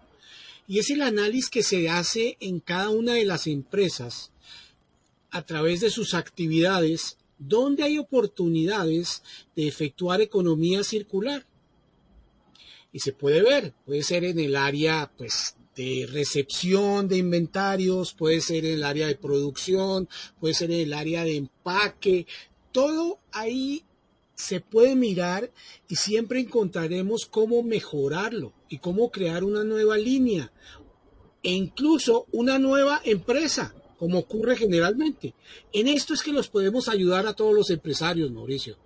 y 0.69 0.79
es 0.79 0.91
el 0.91 1.03
análisis 1.03 1.51
que 1.51 1.63
se 1.63 1.89
hace 1.89 2.37
en 2.41 2.61
cada 2.61 2.91
una 2.91 3.15
de 3.15 3.25
las 3.25 3.47
empresas 3.47 4.31
a 5.31 5.43
través 5.43 5.81
de 5.81 5.91
sus 5.91 6.15
actividades, 6.15 7.19
donde 7.39 7.83
hay 7.83 7.99
oportunidades 7.99 9.23
de 9.55 9.69
efectuar 9.69 10.21
economía 10.21 10.85
circular. 10.85 11.47
Y 12.93 13.01
se 13.01 13.13
puede 13.13 13.43
ver, 13.43 13.75
puede 13.85 14.03
ser 14.03 14.25
en 14.25 14.39
el 14.39 14.57
área 14.57 15.11
pues 15.17 15.57
de 15.77 16.09
recepción 16.11 17.07
de 17.09 17.19
inventarios, 17.19 18.15
puede 18.15 18.41
ser 18.41 18.65
en 18.65 18.75
el 18.75 18.85
área 18.85 19.07
de 19.07 19.17
producción, 19.17 20.09
puede 20.41 20.55
ser 20.55 20.71
en 20.71 20.81
el 20.81 20.95
área 20.95 21.23
de 21.23 21.37
empaque, 21.37 22.27
todo 22.73 23.19
ahí 23.33 23.85
se 24.35 24.61
puede 24.61 24.97
mirar 24.97 25.51
y 25.89 25.97
siempre 25.97 26.41
encontraremos 26.41 27.27
cómo 27.27 27.63
mejorarlo 27.63 28.53
y 28.69 28.79
cómo 28.79 29.11
crear 29.11 29.45
una 29.45 29.65
nueva 29.65 29.97
línea 29.97 30.53
e 31.43 31.53
incluso 31.53 32.27
una 32.33 32.59
nueva 32.59 33.01
empresa, 33.05 33.75
como 33.99 34.19
ocurre 34.19 34.57
generalmente. 34.57 35.35
En 35.73 35.89
esto 35.89 36.15
es 36.15 36.23
que 36.23 36.33
los 36.33 36.49
podemos 36.49 36.89
ayudar 36.89 37.27
a 37.27 37.35
todos 37.35 37.55
los 37.55 37.71
empresarios, 37.71 38.31
Mauricio. 38.31 38.77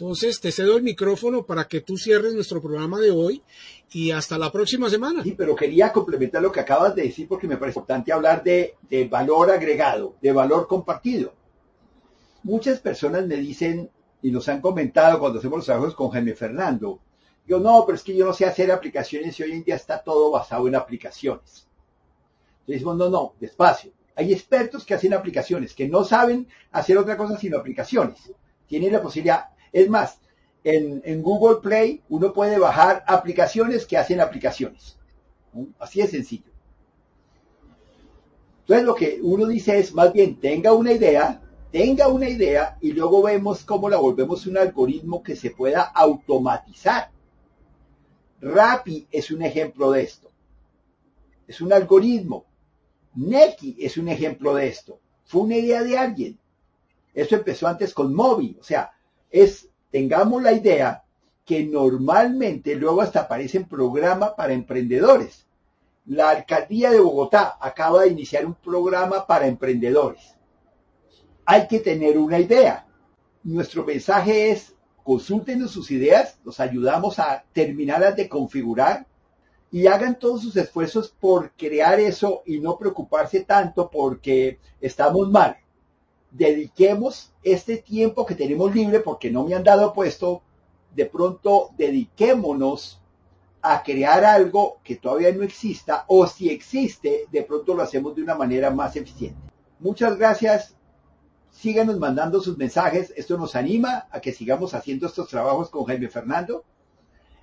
Entonces, 0.00 0.40
te 0.40 0.52
cedo 0.52 0.76
el 0.76 0.84
micrófono 0.84 1.44
para 1.44 1.66
que 1.66 1.80
tú 1.80 1.96
cierres 1.96 2.32
nuestro 2.32 2.62
programa 2.62 3.00
de 3.00 3.10
hoy 3.10 3.42
y 3.90 4.12
hasta 4.12 4.38
la 4.38 4.52
próxima 4.52 4.88
semana. 4.88 5.24
Sí, 5.24 5.34
pero 5.36 5.56
quería 5.56 5.92
complementar 5.92 6.40
lo 6.40 6.52
que 6.52 6.60
acabas 6.60 6.94
de 6.94 7.02
decir 7.02 7.26
porque 7.26 7.48
me 7.48 7.56
parece 7.56 7.80
importante 7.80 8.12
hablar 8.12 8.44
de, 8.44 8.76
valor 9.10 9.50
agregado, 9.50 10.14
de 10.22 10.30
valor 10.30 10.68
compartido. 10.68 11.34
Muchas 12.44 12.78
personas 12.78 13.26
me 13.26 13.38
dicen, 13.38 13.90
y 14.22 14.30
nos 14.30 14.48
han 14.48 14.60
comentado 14.60 15.18
cuando 15.18 15.40
hacemos 15.40 15.58
los 15.58 15.66
trabajos 15.66 15.96
con 15.96 16.10
Jaime 16.10 16.36
Fernando, 16.36 17.00
yo 17.44 17.58
no, 17.58 17.82
pero 17.84 17.96
es 17.96 18.04
que 18.04 18.14
yo 18.14 18.24
no 18.24 18.32
sé 18.32 18.44
hacer 18.44 18.70
aplicaciones 18.70 19.40
y 19.40 19.42
hoy 19.42 19.50
en 19.50 19.64
día 19.64 19.74
está 19.74 20.00
todo 20.00 20.30
basado 20.30 20.68
en 20.68 20.76
aplicaciones. 20.76 21.66
Entonces, 22.60 22.86
no, 22.86 23.10
no, 23.10 23.34
despacio. 23.40 23.97
Hay 24.18 24.32
expertos 24.32 24.84
que 24.84 24.94
hacen 24.94 25.14
aplicaciones, 25.14 25.74
que 25.74 25.86
no 25.86 26.02
saben 26.02 26.48
hacer 26.72 26.98
otra 26.98 27.16
cosa 27.16 27.38
sino 27.38 27.56
aplicaciones. 27.56 28.32
Tienen 28.66 28.92
la 28.92 29.00
posibilidad. 29.00 29.50
Es 29.70 29.88
más, 29.88 30.18
en, 30.64 31.22
Google 31.22 31.60
Play 31.62 32.02
uno 32.08 32.32
puede 32.32 32.58
bajar 32.58 33.04
aplicaciones 33.06 33.86
que 33.86 33.96
hacen 33.96 34.20
aplicaciones. 34.20 34.98
Así 35.78 36.00
de 36.00 36.08
sencillo. 36.08 36.50
Entonces 38.62 38.84
lo 38.84 38.96
que 38.96 39.20
uno 39.22 39.46
dice 39.46 39.78
es, 39.78 39.94
más 39.94 40.12
bien, 40.12 40.40
tenga 40.40 40.72
una 40.72 40.90
idea, 40.90 41.40
tenga 41.70 42.08
una 42.08 42.28
idea 42.28 42.76
y 42.80 42.90
luego 42.90 43.22
vemos 43.22 43.62
cómo 43.62 43.88
la 43.88 43.98
volvemos 43.98 44.48
un 44.48 44.58
algoritmo 44.58 45.22
que 45.22 45.36
se 45.36 45.50
pueda 45.50 45.82
automatizar. 45.82 47.12
Rappi 48.40 49.06
es 49.12 49.30
un 49.30 49.42
ejemplo 49.42 49.92
de 49.92 50.02
esto. 50.02 50.28
Es 51.46 51.60
un 51.60 51.72
algoritmo. 51.72 52.48
Neki 53.18 53.76
es 53.80 53.96
un 53.96 54.08
ejemplo 54.08 54.54
de 54.54 54.68
esto. 54.68 55.00
Fue 55.24 55.42
una 55.42 55.56
idea 55.56 55.82
de 55.82 55.98
alguien. 55.98 56.38
Esto 57.14 57.36
empezó 57.36 57.66
antes 57.68 57.92
con 57.92 58.14
Mobi. 58.14 58.56
O 58.60 58.62
sea, 58.62 58.92
es, 59.30 59.68
tengamos 59.90 60.42
la 60.42 60.52
idea 60.52 61.04
que 61.44 61.64
normalmente 61.64 62.74
luego 62.74 63.02
hasta 63.02 63.20
aparece 63.20 63.58
en 63.58 63.68
programa 63.68 64.36
para 64.36 64.52
emprendedores. 64.52 65.46
La 66.06 66.30
alcaldía 66.30 66.90
de 66.90 67.00
Bogotá 67.00 67.56
acaba 67.60 68.02
de 68.02 68.08
iniciar 68.08 68.46
un 68.46 68.54
programa 68.54 69.26
para 69.26 69.46
emprendedores 69.46 70.38
hay 71.50 71.66
que 71.66 71.80
tener 71.80 72.18
una 72.18 72.38
idea. 72.38 72.86
Nuestro 73.42 73.82
mensaje 73.82 74.50
es, 74.50 74.74
consúltenos 75.02 75.70
sus 75.70 75.90
ideas, 75.90 76.38
los 76.44 76.60
ayudamos 76.60 77.18
a 77.18 77.42
terminarlas 77.54 78.16
de 78.16 78.28
configurar 78.28 79.06
y 79.70 79.86
hagan 79.86 80.18
todos 80.18 80.42
sus 80.42 80.56
esfuerzos 80.56 81.08
por 81.08 81.52
crear 81.52 82.00
eso 82.00 82.42
y 82.46 82.58
no 82.60 82.78
preocuparse 82.78 83.40
tanto 83.40 83.90
porque 83.90 84.58
estamos 84.80 85.30
mal. 85.30 85.56
Dediquemos 86.30 87.32
este 87.42 87.78
tiempo 87.78 88.24
que 88.24 88.34
tenemos 88.34 88.74
libre 88.74 89.00
porque 89.00 89.30
no 89.30 89.44
me 89.44 89.54
han 89.54 89.64
dado 89.64 89.92
puesto, 89.92 90.42
de 90.94 91.06
pronto 91.06 91.70
dediquémonos 91.76 93.00
a 93.60 93.82
crear 93.82 94.24
algo 94.24 94.78
que 94.82 94.96
todavía 94.96 95.32
no 95.32 95.42
exista 95.42 96.04
o 96.08 96.26
si 96.26 96.48
existe, 96.48 97.26
de 97.30 97.42
pronto 97.42 97.74
lo 97.74 97.82
hacemos 97.82 98.14
de 98.14 98.22
una 98.22 98.34
manera 98.34 98.70
más 98.70 98.96
eficiente. 98.96 99.40
Muchas 99.80 100.16
gracias 100.16 100.74
síganos 101.50 101.98
mandando 101.98 102.40
sus 102.40 102.56
mensajes. 102.56 103.12
Esto 103.16 103.36
nos 103.36 103.56
anima 103.56 104.06
a 104.10 104.20
que 104.20 104.32
sigamos 104.32 104.74
haciendo 104.74 105.06
estos 105.06 105.28
trabajos 105.28 105.70
con 105.70 105.84
Jaime 105.84 106.08
Fernando. 106.08 106.64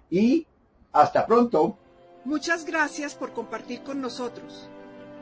Y 0.10 0.48
hasta 0.92 1.26
pronto. 1.26 1.78
Muchas 2.26 2.66
gracias 2.66 3.16
por 3.16 3.32
compartir 3.34 3.84
con 3.84 4.02
nosotros. 4.02 4.68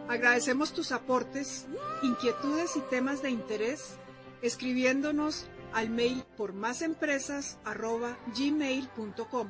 Agradecemos 0.07 0.73
tus 0.73 0.93
aportes, 0.93 1.67
inquietudes 2.01 2.77
y 2.77 2.79
temas 2.89 3.21
de 3.21 3.29
interés 3.29 3.97
escribiéndonos 4.41 5.45
al 5.73 5.89
mail 5.89 6.23
por 6.37 6.53
másempresas.gmail.com 6.53 9.49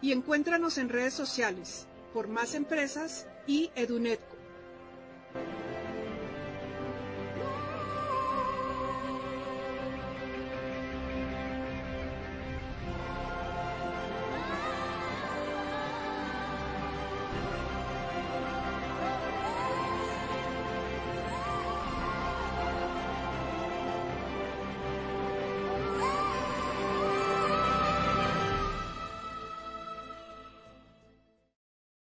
y 0.00 0.12
encuéntranos 0.12 0.78
en 0.78 0.88
redes 0.88 1.12
sociales 1.14 1.86
por 2.12 2.26
Más 2.28 2.54
Empresas 2.54 3.26
y 3.46 3.70
Edunetco. 3.74 4.36